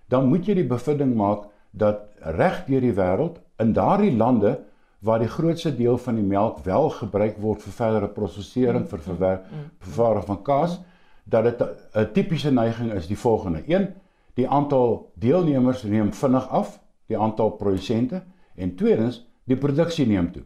dan 0.08 0.28
moet 0.28 0.46
jy 0.46 0.54
die 0.54 0.68
bevinding 0.68 1.16
maak 1.16 1.44
dat 1.72 2.00
reg 2.20 2.66
deur 2.66 2.82
die 2.82 2.94
wêreld 2.94 3.40
in 3.58 3.74
daardie 3.74 4.16
lande 4.18 4.60
waar 5.06 5.22
die 5.22 5.30
grootste 5.30 5.76
deel 5.76 5.98
van 6.02 6.18
die 6.18 6.26
melk 6.26 6.64
wel 6.66 6.90
gebruik 6.90 7.38
word 7.38 7.62
vir 7.62 7.74
verdere 7.78 8.08
prosesering 8.10 8.88
vir 8.90 9.02
verwerk 9.06 9.44
vervaardiging 9.86 10.32
van 10.32 10.42
kaas 10.48 10.80
dat 11.24 11.44
dit 11.44 11.62
'n 11.62 12.12
tipiese 12.14 12.52
neiging 12.52 12.92
is 12.94 13.08
die 13.08 13.18
volgende. 13.18 13.64
1. 13.68 13.94
Die 14.34 14.50
aantal 14.50 15.12
deelnemers 15.14 15.84
neem 15.84 16.14
vinnig 16.14 16.50
af, 16.50 16.80
die 17.08 17.18
aantal 17.18 17.50
produsente 17.50 18.24
en 18.56 18.76
tweedens 18.76 19.26
die 19.44 19.58
produksie 19.58 20.08
neem 20.08 20.32
toe. 20.32 20.44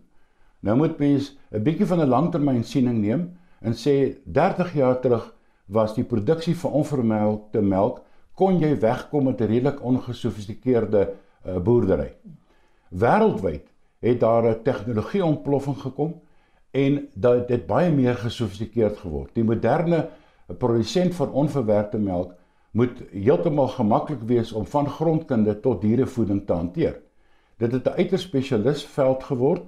Nou 0.60 0.78
moet 0.78 1.00
mens 1.00 1.38
'n 1.52 1.63
bietjie 1.63 1.86
van 1.86 2.00
'n 2.00 2.10
langtermynsiening 2.10 3.00
neem 3.00 3.38
en 3.62 3.74
sê 3.74 4.17
30 4.26 4.74
jaar 4.74 5.00
terug 5.00 5.36
was 5.65 5.95
die 5.95 6.04
produksie 6.04 6.58
van 6.58 6.72
onvermelkte 6.72 7.62
melk 7.62 8.02
kon 8.34 8.60
jy 8.60 8.80
wegkom 8.80 9.24
met 9.24 9.41
'n 9.41 9.48
redelik 9.48 9.84
ongesofistikeerde 9.84 11.13
uh, 11.45 11.58
boerdery. 11.58 12.13
Wêreldwyd 12.89 13.67
het 13.99 14.19
daar 14.19 14.43
'n 14.43 14.62
tegnologie 14.63 15.25
ontploffing 15.25 15.77
gekom 15.77 16.21
en 16.71 17.09
dat 17.13 17.47
dit 17.47 17.65
baie 17.65 17.91
meer 17.91 18.15
gesofistikeerd 18.15 18.97
geword. 18.97 19.29
Die 19.33 19.43
moderne 19.43 20.09
produsent 20.57 21.15
van 21.15 21.31
onverwerkte 21.31 21.97
melk 21.97 22.33
moet 22.71 23.01
heeltemal 23.12 23.67
gemaklik 23.67 24.21
wees 24.21 24.51
om 24.51 24.65
van 24.65 24.89
grondkunde 24.89 25.59
tot 25.59 25.81
dierevoeding 25.81 26.45
te 26.45 26.53
hanteer. 26.53 27.01
Dit 27.57 27.71
het 27.71 27.85
'n 27.85 27.97
uiters 27.97 28.21
spesialis 28.21 28.85
veld 28.85 29.23
geword 29.23 29.63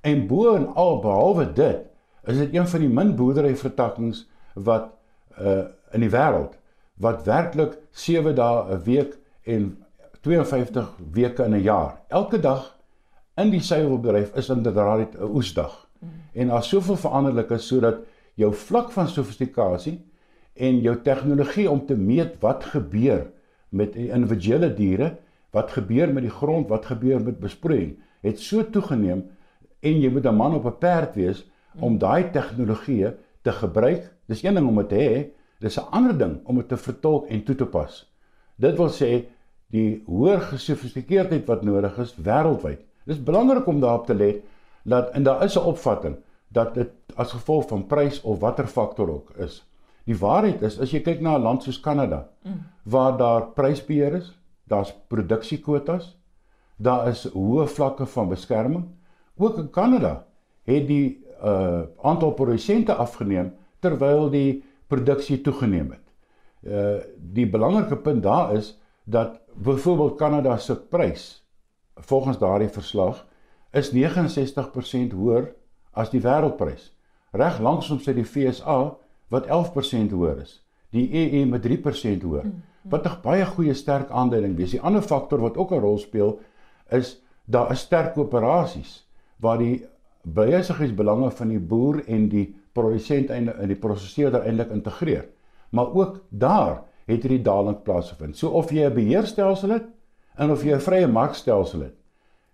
en 0.00 0.26
bo 0.26 0.54
en 0.54 0.74
al 0.74 0.98
behalwe 0.98 1.52
dit 1.52 1.78
is 2.24 2.38
dit 2.38 2.54
een 2.54 2.68
van 2.68 2.80
die 2.80 2.88
min 2.88 3.14
boerdery 3.16 3.56
vertakkings 3.56 4.28
wat 4.54 4.90
uh 5.40 5.64
in 5.92 6.00
die 6.00 6.10
wêreld 6.10 6.58
wat 7.00 7.24
werklik 7.24 7.78
7 7.90 8.34
dae 8.34 8.74
'n 8.74 8.82
week 8.82 9.18
en 9.42 9.84
52 10.20 10.98
weke 11.12 11.44
in 11.44 11.54
'n 11.54 11.62
jaar 11.62 12.00
elke 12.08 12.40
dag 12.40 12.77
in 13.38 13.52
die 13.54 13.62
suiwelbedryf 13.62 14.34
is 14.36 14.48
inderdaad 14.48 15.14
'n 15.14 15.30
oesdag. 15.34 15.88
Mm. 15.98 16.08
En 16.32 16.48
daar's 16.48 16.68
soveel 16.68 16.96
veranderlike 16.96 17.58
sodat 17.58 17.98
jou 18.34 18.54
vlak 18.54 18.90
van 18.92 19.08
sofistikasie 19.08 20.00
en 20.54 20.80
jou 20.80 20.96
tegnologie 21.02 21.70
om 21.70 21.86
te 21.86 21.96
meet 21.96 22.38
wat 22.40 22.64
gebeur 22.64 23.26
met 23.68 23.96
individuele 23.96 24.74
diere, 24.74 25.16
wat 25.50 25.70
gebeur 25.70 26.12
met 26.12 26.22
die 26.22 26.34
grond, 26.34 26.68
wat 26.68 26.86
gebeur 26.86 27.22
met 27.22 27.38
besproeiing, 27.38 27.96
het 28.20 28.38
so 28.38 28.64
toegeneem 28.70 29.24
en 29.80 30.00
jy 30.00 30.10
moet 30.10 30.26
'n 30.26 30.34
man 30.34 30.54
op 30.54 30.66
'n 30.66 30.78
perd 30.78 31.14
wees 31.14 31.46
om 31.80 31.98
daai 31.98 32.30
tegnologieë 32.30 33.14
te 33.42 33.52
gebruik. 33.52 34.10
Dis 34.26 34.42
een 34.42 34.54
ding 34.54 34.68
om 34.68 34.76
dit 34.76 34.88
te 34.88 34.94
hê, 34.94 35.26
dis 35.60 35.78
'n 35.78 35.90
ander 35.90 36.18
ding 36.18 36.40
om 36.44 36.56
dit 36.56 36.68
te 36.68 36.76
vertolk 36.76 37.26
en 37.28 37.42
toe 37.44 37.54
te 37.54 37.66
pas. 37.66 38.12
Dit 38.56 38.76
wil 38.76 38.90
sê 38.90 39.24
die 39.66 40.02
hoër 40.06 40.40
gesofistikeerdheid 40.40 41.46
wat 41.46 41.62
nodig 41.62 41.98
is 41.98 42.14
wêreldwyd 42.16 42.87
Dis 43.08 43.20
belangrik 43.24 43.66
om 43.66 43.80
daarop 43.80 44.06
te 44.06 44.14
let 44.14 44.42
dat 44.88 45.10
en 45.16 45.22
daar 45.22 45.44
is 45.44 45.56
'n 45.56 45.64
opvatting 45.64 46.16
dat 46.48 46.74
dit 46.74 46.90
as 47.14 47.32
gevolg 47.32 47.68
van 47.68 47.86
prys 47.86 48.20
of 48.20 48.38
watter 48.38 48.66
faktor 48.66 49.10
ook 49.10 49.30
is. 49.36 49.64
Die 50.04 50.18
waarheid 50.18 50.62
is 50.62 50.80
as 50.80 50.90
jy 50.90 51.00
kyk 51.00 51.20
na 51.20 51.36
'n 51.36 51.42
land 51.42 51.62
soos 51.62 51.80
Kanada 51.80 52.28
mm. 52.42 52.60
waar 52.82 53.16
daar 53.16 53.46
prysbeheer 53.46 54.14
is, 54.14 54.38
daar's 54.64 54.94
produksiekwotas, 55.08 56.16
daar 56.76 57.08
is 57.08 57.26
hoë 57.32 57.66
vlakke 57.66 58.06
van 58.06 58.28
beskerming. 58.28 58.84
Ook 59.36 59.58
in 59.58 59.70
Kanada 59.70 60.26
het 60.64 60.86
die 60.86 61.24
uh 61.44 61.82
aantal 62.02 62.32
produsente 62.32 62.94
afgeneem 62.94 63.52
terwyl 63.78 64.30
die 64.30 64.64
produksie 64.86 65.40
toegeneem 65.40 65.90
het. 65.90 66.06
Uh 66.62 66.96
die 67.16 67.46
belangrike 67.46 67.96
punt 67.96 68.22
daar 68.22 68.54
is 68.54 68.78
dat 69.04 69.40
byvoorbeeld 69.54 70.16
Kanada 70.16 70.56
se 70.56 70.76
prys 70.76 71.47
volgens 72.00 72.38
daardie 72.38 72.68
verslag 72.68 73.26
is 73.70 73.92
69% 73.92 75.12
hoër 75.12 75.52
as 75.92 76.10
die 76.10 76.20
wêreldprys. 76.20 76.92
Reg 77.32 77.60
langsom 77.60 78.00
sit 78.00 78.16
die 78.16 78.24
FSA 78.24 78.96
wat 79.28 79.46
11% 79.46 80.14
hoër 80.14 80.42
is. 80.42 80.58
Die 80.90 81.08
EU 81.12 81.44
met 81.46 81.66
3% 81.66 82.22
hoër. 82.24 82.44
Mm, 82.44 82.52
mm. 82.52 82.90
Wat 82.90 83.06
'n 83.06 83.20
baie 83.22 83.44
goeie 83.46 83.74
sterk 83.74 84.10
aanduiding 84.10 84.56
wees. 84.56 84.70
Die 84.70 84.80
ander 84.80 85.02
faktor 85.02 85.40
wat 85.40 85.56
ook 85.56 85.72
'n 85.72 85.80
rol 85.80 85.98
speel 85.98 86.40
is 86.90 87.22
daar 87.44 87.70
is 87.70 87.80
sterk 87.80 88.14
koöperasies 88.14 89.08
waar 89.36 89.58
die 89.58 89.86
besigheidsbelange 90.22 91.30
van 91.30 91.48
die 91.48 91.60
boer 91.60 92.02
en 92.06 92.28
die 92.28 92.56
produsent 92.72 93.30
en 93.30 93.68
die 93.68 93.76
prosesseerder 93.76 94.42
eintlik 94.42 94.70
integreer. 94.70 95.28
Maar 95.70 95.94
ook 95.94 96.24
daar 96.28 96.82
het 97.06 97.22
hierdie 97.22 97.42
daling 97.42 97.82
plaasgevind. 97.82 98.36
So 98.36 98.48
of 98.48 98.70
jy 98.70 98.84
'n 98.84 98.94
beheerstelsel 98.94 99.70
het 99.70 99.84
en 100.38 100.50
of 100.50 100.62
jy 100.62 100.74
'n 100.74 100.80
vrye 100.80 101.06
markstelsel 101.06 101.80
het. 101.80 101.94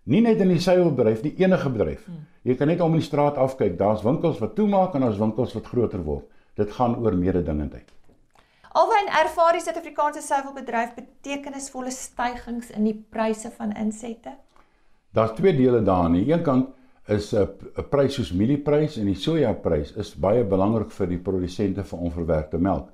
Nie 0.05 0.21
net 0.21 0.41
in 0.41 0.49
die 0.49 0.61
suiwelbedryf, 0.61 1.21
die 1.21 1.35
enige 1.37 1.71
bedryf. 1.71 2.05
Hmm. 2.05 2.27
Jy 2.43 2.55
kan 2.55 2.69
net 2.69 2.81
om 2.81 2.93
in 2.93 3.01
die 3.01 3.07
straat 3.07 3.37
afkyk, 3.37 3.79
daar's 3.79 4.03
winkels 4.03 4.39
wat 4.39 4.55
toemaak 4.55 4.95
en 4.95 5.01
daar's 5.01 5.19
winkels 5.19 5.55
wat 5.55 5.67
groter 5.67 6.03
word. 6.05 6.25
Dit 6.55 6.73
gaan 6.73 6.97
oor 6.97 7.15
mededingendheid. 7.17 7.93
Alwen 8.73 9.09
ervaar 9.09 9.53
die 9.53 9.61
Suid-Afrikaanse 9.61 10.21
suiwelbedryf 10.21 10.95
betekenisvolle 10.95 11.91
stygings 11.91 12.71
in 12.71 12.85
die 12.85 13.05
pryse 13.11 13.51
van 13.57 13.73
insette? 13.73 14.35
Daar's 15.13 15.33
twee 15.37 15.57
dele 15.57 15.83
daarin. 15.83 16.05
Aan 16.05 16.13
die 16.13 16.33
een 16.33 16.43
kant 16.43 16.69
is 17.07 17.33
'n 17.33 17.49
'n 17.79 17.89
prys 17.89 18.15
soos 18.15 18.33
mielieprys 18.33 18.97
en 18.97 19.07
die 19.07 19.15
sojaprys 19.15 19.93
is 19.97 20.15
baie 20.15 20.45
belangrik 20.45 20.91
vir 20.91 21.07
die 21.07 21.19
produsente 21.19 21.85
van 21.85 21.99
onverwerkte 21.99 22.59
melk. 22.59 22.89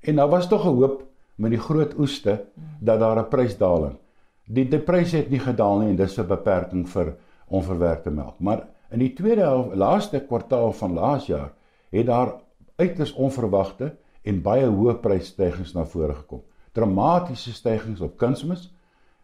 En 0.00 0.16
daar 0.16 0.28
was 0.28 0.48
tog 0.48 0.64
'n 0.64 0.76
hoop 0.76 1.02
met 1.36 1.50
die 1.50 1.60
groot 1.60 1.98
oeste 1.98 2.44
dat 2.80 3.00
daar 3.00 3.18
'n 3.18 3.28
prysdaling 3.28 3.98
Die 4.46 4.68
die 4.70 4.80
pryse 4.82 5.16
het 5.16 5.30
nie 5.30 5.42
gedaal 5.42 5.80
nie 5.80 5.88
en 5.90 5.96
dis 5.96 6.18
'n 6.18 6.26
beperking 6.26 6.88
vir 6.88 7.14
onverwerkte 7.48 8.10
melk. 8.10 8.38
Maar 8.38 8.66
in 8.90 8.98
die 8.98 9.12
tweede 9.12 9.40
helf, 9.40 9.74
laaste 9.74 10.20
kwartaal 10.20 10.72
van 10.72 10.92
laas 10.94 11.26
jaar 11.26 11.52
het 11.90 12.06
daar 12.06 12.34
uiters 12.76 13.12
onverwagte 13.12 13.94
en 14.22 14.42
baie 14.42 14.66
hoë 14.66 14.98
prysstygings 15.00 15.74
na 15.74 15.84
vore 15.84 16.14
gekom. 16.14 16.42
Dramatiese 16.72 17.52
stygings 17.52 18.00
op 18.00 18.16
kunsmis, 18.16 18.72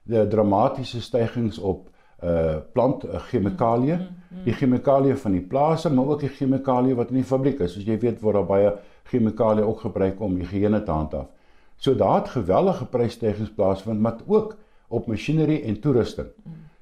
die 0.02 0.28
dramatiese 0.28 1.00
stygings 1.00 1.58
op 1.58 1.88
uh 2.22 2.60
plant 2.72 3.04
uh, 3.04 3.18
chemikalieë, 3.18 3.96
mm, 3.96 4.02
mm, 4.06 4.36
mm. 4.38 4.44
die 4.44 4.52
chemikalieë 4.54 5.16
van 5.16 5.32
die 5.32 5.42
plase, 5.42 5.90
maar 5.90 6.06
ook 6.06 6.20
die 6.20 6.28
chemikalieë 6.30 6.94
wat 6.94 7.10
in 7.10 7.18
die 7.18 7.26
fabriek 7.26 7.60
is. 7.60 7.72
Soos 7.74 7.86
jy 7.86 7.96
weet 7.98 8.20
word 8.22 8.38
daar 8.38 8.46
baie 8.46 8.68
chemikalieë 9.10 9.66
ook 9.66 9.80
gebruik 9.80 10.20
om 10.20 10.36
higiëne 10.38 10.84
te 10.86 10.94
handhaaf. 10.94 11.26
So 11.82 11.96
daar 11.98 12.20
het 12.20 12.28
geweldige 12.28 12.86
prysstygings 12.86 13.50
plaasvind, 13.56 14.00
maar 14.00 14.20
ook 14.26 14.54
op 14.92 15.08
masjinerie 15.08 15.62
en 15.62 15.80
toerusting. 15.80 16.28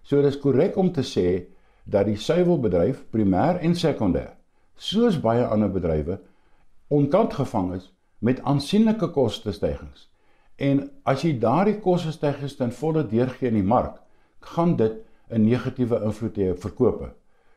So 0.02 0.22
dis 0.22 0.38
korrek 0.38 0.76
om 0.76 0.92
te 0.92 1.02
sê 1.06 1.46
dat 1.84 2.06
die 2.06 2.18
suiwelbedryf 2.18 3.06
primêr 3.10 3.60
en 3.62 3.74
sekondêr 3.74 4.34
soos 4.80 5.18
baie 5.20 5.44
ander 5.44 5.68
bedrywe 5.68 6.18
onkant 6.88 7.34
gevang 7.36 7.74
is 7.76 7.90
met 8.18 8.40
aansienlike 8.48 9.10
kostestygings. 9.14 10.08
En 10.56 10.82
as 11.08 11.22
jy 11.24 11.34
daardie 11.40 11.78
kostestygings 11.84 12.56
ten 12.58 12.72
volle 12.76 13.04
deurgee 13.08 13.48
in 13.48 13.60
die 13.60 13.66
mark, 13.66 14.00
gaan 14.54 14.76
dit 14.76 14.96
'n 15.30 15.44
negatiewe 15.44 16.00
invloed 16.04 16.36
hê 16.36 16.50
op 16.50 16.60
verkope. 16.60 17.12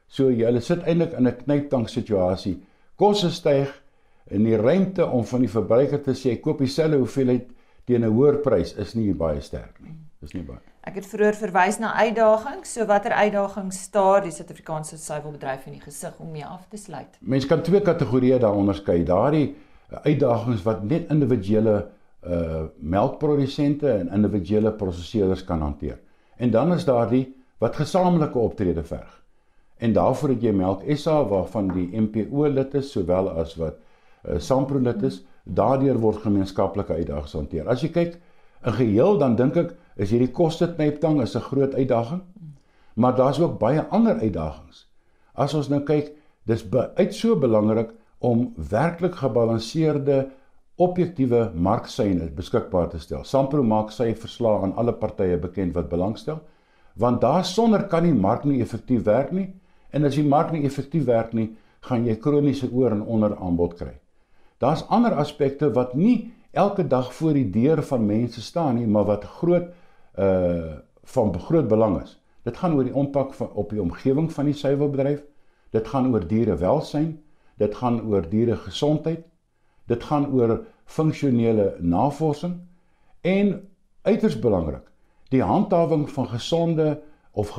So 0.08 0.30
jy 0.30 0.46
hulle 0.46 0.62
sit 0.62 0.84
eintlik 0.84 1.14
in 1.18 1.28
'n 1.28 1.38
knyptang 1.44 1.90
situasie. 1.90 2.62
Kosse 2.96 3.32
styg 3.32 3.82
en 4.28 4.44
die 4.44 4.58
ruimte 4.58 5.06
om 5.06 5.26
van 5.26 5.42
die 5.42 5.50
verbruiker 5.50 6.02
te 6.04 6.14
sê 6.14 6.40
koop 6.42 6.60
dieselfde 6.60 6.98
hoeveelheid 6.98 7.48
teen 7.86 8.04
'n 8.04 8.14
hoër 8.16 8.38
prys 8.42 8.76
is 8.78 8.96
nie 8.96 9.14
baie 9.14 9.42
sterk 9.42 9.80
nie. 9.82 10.03
Dis 10.24 10.36
nie 10.36 10.44
baie. 10.48 10.62
Ek 10.88 10.98
het 11.00 11.08
vroeër 11.08 11.36
verwys 11.36 11.80
na 11.84 11.92
uitdagings, 12.00 12.72
so 12.76 12.86
watter 12.88 13.12
uitdagings 13.16 13.80
staar 13.90 14.24
die 14.24 14.32
Suid-Afrikaanse 14.32 15.00
suiwelbedryf 15.02 15.66
in 15.68 15.76
die 15.78 15.84
gesig 15.84 16.16
om 16.24 16.32
mee 16.32 16.46
af 16.48 16.64
te 16.72 16.80
sluit? 16.80 17.18
Mense 17.20 17.50
kan 17.50 17.64
twee 17.66 17.84
kategorieë 17.84 18.40
daar 18.44 18.56
onderskei. 18.56 19.02
Daardie 19.08 19.50
uh, 19.50 20.00
uitdagings 20.08 20.64
wat 20.68 20.88
net 20.88 21.12
individuele 21.12 21.84
uh 22.24 22.62
melkprodusente 22.80 23.90
en 23.92 24.08
individuele 24.16 24.72
prosesseerders 24.80 25.42
kan 25.44 25.60
hanteer. 25.60 25.98
En 26.40 26.54
dan 26.56 26.72
is 26.72 26.86
daar 26.88 27.10
die 27.12 27.26
wat 27.60 27.76
gesamentlike 27.76 28.40
optrede 28.40 28.84
verg. 28.84 29.12
En 29.84 29.92
daarvoor 29.94 30.32
het 30.32 30.46
jy 30.46 30.54
Melk 30.56 30.86
SA 30.96 31.18
waarvan 31.28 31.74
die 31.76 31.90
MPO 32.00 32.48
lid 32.48 32.76
is 32.80 32.94
sowel 32.96 33.28
as 33.44 33.58
wat 33.60 33.76
uh, 33.76 34.40
Sampro 34.40 34.80
lid 34.80 35.04
is. 35.04 35.20
Daardeur 35.44 36.00
word 36.00 36.24
gemeenskaplike 36.24 36.96
uitdagings 36.96 37.36
hanteer. 37.36 37.68
As 37.68 37.84
jy 37.84 37.92
kyk 37.92 38.16
in 38.64 38.78
geheel 38.80 39.20
dan 39.20 39.36
dink 39.36 39.60
ek 39.60 39.76
is 39.96 40.12
hierdie 40.12 40.32
koste 40.32 40.68
knyptang 40.76 41.22
is 41.22 41.36
'n 41.36 41.48
groot 41.50 41.74
uitdaging. 41.76 42.22
Maar 42.96 43.16
daar's 43.16 43.40
ook 43.40 43.60
baie 43.60 43.82
ander 43.90 44.20
uitdagings. 44.20 44.88
As 45.34 45.54
ons 45.54 45.70
nou 45.70 45.82
kyk, 45.82 46.12
dis 46.46 46.66
uit 46.96 47.14
so 47.14 47.36
belangrik 47.36 47.90
om 48.20 48.54
werklik 48.70 49.16
gebalanseerde 49.16 50.30
objektiewe 50.76 51.52
marksyne 51.54 52.30
beskikbaar 52.36 52.90
te 52.90 53.00
stel. 53.00 53.24
Sampro 53.24 53.64
maak 53.64 53.92
sy 53.92 54.14
verslae 54.16 54.64
aan 54.64 54.76
alle 54.76 54.94
partye 54.94 55.38
bekend 55.38 55.74
wat 55.74 55.90
belangstel, 55.90 56.40
want 56.96 57.22
daarsonder 57.22 57.88
kan 57.90 58.04
die 58.04 58.14
mark 58.14 58.46
nie 58.46 58.62
effektief 58.62 59.04
werk 59.06 59.32
nie 59.32 59.54
en 59.94 60.06
as 60.06 60.16
die 60.18 60.26
mark 60.26 60.52
nie 60.52 60.64
effektief 60.66 61.06
werk 61.06 61.34
nie, 61.38 61.52
gaan 61.86 62.08
jy 62.08 62.16
kroniese 62.18 62.70
oor 62.72 62.96
en 62.96 63.04
onder 63.04 63.36
aanbod 63.38 63.76
kry. 63.78 63.94
Daar's 64.58 64.86
ander 64.90 65.14
aspekte 65.20 65.70
wat 65.76 65.94
nie 65.94 66.32
elke 66.52 66.86
dag 66.88 67.12
voor 67.14 67.34
die 67.38 67.50
deur 67.52 67.84
van 67.84 68.06
mense 68.06 68.42
staan 68.42 68.80
nie, 68.80 68.88
maar 68.88 69.06
wat 69.06 69.28
groot 69.38 69.70
uh 70.20 70.80
van 71.04 71.40
groot 71.40 71.68
belang 71.68 72.02
is. 72.02 72.20
Dit 72.44 72.58
gaan 72.58 72.74
oor 72.74 72.84
die 72.88 72.94
impak 72.96 73.34
van 73.34 73.50
op 73.60 73.70
die 73.70 73.82
omgewing 73.82 74.32
van 74.32 74.46
die 74.46 74.54
suiwelbedryf. 74.56 75.20
Dit 75.76 75.88
gaan 75.88 76.14
oor 76.14 76.24
diere 76.28 76.56
welsyn, 76.56 77.18
dit 77.60 77.76
gaan 77.76 78.02
oor 78.08 78.30
diere 78.30 78.56
gesondheid. 78.56 79.26
Dit 79.86 80.04
gaan 80.04 80.30
oor 80.32 80.62
funksionele 80.86 81.76
navorsing 81.80 82.62
en 83.22 83.68
uiters 84.02 84.40
belangrik, 84.40 84.84
die 85.30 85.44
handhawing 85.44 86.10
van 86.10 86.28
gesonde 86.28 87.02
of 87.32 87.50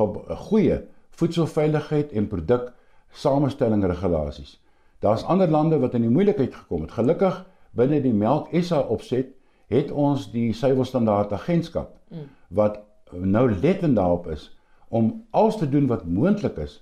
goeie 0.49 0.83
voedselveiligheid 1.11 2.12
en 2.12 2.29
produk 2.29 2.73
samestelling 3.11 3.85
regulasies. 3.85 4.61
Daar's 4.99 5.25
ander 5.25 5.49
lande 5.49 5.79
wat 5.79 5.95
in 5.95 6.01
die 6.01 6.11
moeilikheid 6.11 6.55
gekom 6.55 6.81
het. 6.81 6.93
Gelukkig 6.93 7.45
binne 7.77 8.01
die 8.03 8.12
Melk 8.12 8.49
SA 8.61 8.81
opset 8.81 9.35
het 9.73 9.90
ons 9.90 10.31
die 10.33 10.53
suiwelstandaard 10.53 11.33
agentskap 11.33 11.95
mm. 12.11 12.29
Wat 12.55 12.81
nou 13.12 13.47
lettend 13.53 13.97
daarop 13.97 14.27
is 14.31 14.49
om 14.88 15.25
alles 15.31 15.59
te 15.61 15.69
doen 15.69 15.87
wat 15.90 16.07
moontlik 16.07 16.57
is 16.62 16.81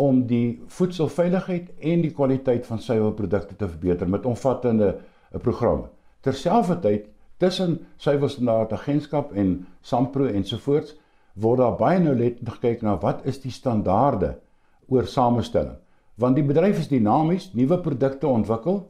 om 0.00 0.22
die 0.26 0.62
voedselveiligheid 0.66 1.70
en 1.92 2.04
die 2.04 2.12
kwaliteit 2.16 2.66
van 2.66 2.80
suiwelprodukte 2.80 3.56
te 3.56 3.68
verbeter 3.68 4.08
met 4.08 4.24
omvattende 4.24 4.94
eh, 4.94 5.40
programme. 5.40 5.90
Terselfdertyd 6.24 7.08
tussen 7.36 7.78
suiwelstandaard 7.96 8.72
agentskap 8.72 9.32
en 9.32 9.66
Sampro 9.80 10.24
ensovoorts 10.28 10.96
word 11.34 11.60
daar 11.60 11.76
baie 11.76 12.00
nou 12.00 12.14
lettend 12.16 12.48
gekyk 12.56 12.82
na 12.82 12.96
wat 13.00 13.24
is 13.28 13.40
die 13.44 13.52
standaarde 13.52 14.34
oor 14.88 15.06
samestelling 15.06 15.78
want 16.20 16.36
die 16.36 16.44
bedryf 16.44 16.82
is 16.82 16.90
dinamies, 16.90 17.50
nuwe 17.56 17.78
produkte 17.80 18.28
ontwikkel 18.28 18.82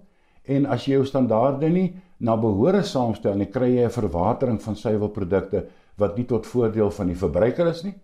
en 0.50 0.66
as 0.66 0.86
jy 0.86 0.96
jou 0.96 1.06
standaarde 1.06 1.68
nie 1.70 1.90
na 2.18 2.34
behoore 2.36 2.82
saamstel 2.84 3.36
nie, 3.38 3.46
kry 3.46 3.76
jy 3.76 3.84
'n 3.86 3.94
verwatering 3.94 4.58
van 4.60 4.76
suiwelprodukte 4.76 5.66
wat 6.00 6.16
nie 6.16 6.26
tot 6.28 6.48
voordeel 6.48 6.90
van 6.96 7.10
die 7.12 7.18
verbruiker 7.18 7.68
is 7.70 7.82
nie, 7.86 7.94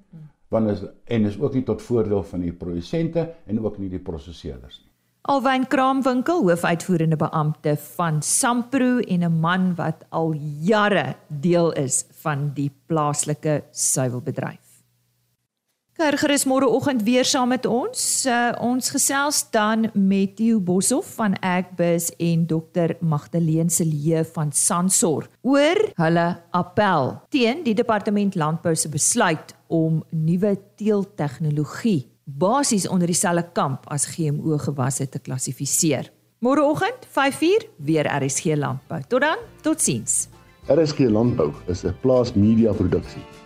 want 0.52 0.70
is 0.70 0.84
en 1.04 1.30
is 1.30 1.38
ook 1.40 1.56
nie 1.56 1.64
tot 1.66 1.82
voordeel 1.82 2.22
van 2.32 2.44
die 2.44 2.52
produsente 2.52 3.30
en 3.46 3.62
ook 3.64 3.80
nie 3.82 3.90
die 3.92 4.02
prosesseerders 4.02 4.82
nie. 4.82 4.92
Alwyn 5.26 5.64
Kraamwinkel, 5.66 6.44
hoofuitvoerende 6.46 7.16
beampte 7.18 7.72
van 7.96 8.20
Sampro 8.22 8.98
en 8.98 9.24
'n 9.26 9.40
man 9.40 9.74
wat 9.74 10.04
al 10.10 10.36
jare 10.62 11.16
deel 11.28 11.72
is 11.72 12.04
van 12.22 12.52
die 12.54 12.70
plaaslike 12.86 13.64
suiwelbedryf. 13.72 14.65
Kerger 15.96 16.34
is 16.34 16.42
môreoggend 16.44 17.06
weer 17.06 17.24
saam 17.24 17.48
met 17.48 17.64
ons. 17.64 18.00
Uh, 18.28 18.50
ons 18.60 18.90
gesels 18.92 19.38
dan 19.48 19.86
met 19.96 20.34
Theo 20.36 20.58
Boshoff 20.60 21.14
van 21.16 21.32
Agbus 21.40 22.10
en 22.20 22.42
Dr 22.44 22.92
Magdalene 23.00 23.72
Celie 23.72 24.20
van 24.34 24.50
Sansor 24.52 25.24
oor 25.40 25.80
hulle 25.96 26.26
appel 26.52 27.14
teen 27.32 27.62
die 27.64 27.72
departement 27.78 28.36
landbou 28.36 28.74
se 28.76 28.90
besluit 28.92 29.54
om 29.72 30.02
nuwe 30.10 30.52
teeltegnologie 30.76 32.02
basies 32.26 32.84
onder 32.92 33.08
dieselfde 33.08 33.46
kamp 33.56 33.88
as 33.88 34.04
GMO 34.12 34.60
gewasse 34.66 35.08
te 35.08 35.22
klassifiseer. 35.24 36.12
Môreoggend 36.44 37.08
5uur 37.08 37.64
weer 37.88 38.10
RSG 38.20 38.52
landbou. 38.60 39.00
Tot 39.08 39.24
dan, 39.24 39.48
totsiens. 39.64 40.26
RSG 40.68 41.08
landbou 41.08 41.54
is 41.72 41.86
'n 41.88 41.96
plaas 42.02 42.34
media 42.34 42.76
produksie 42.76 43.24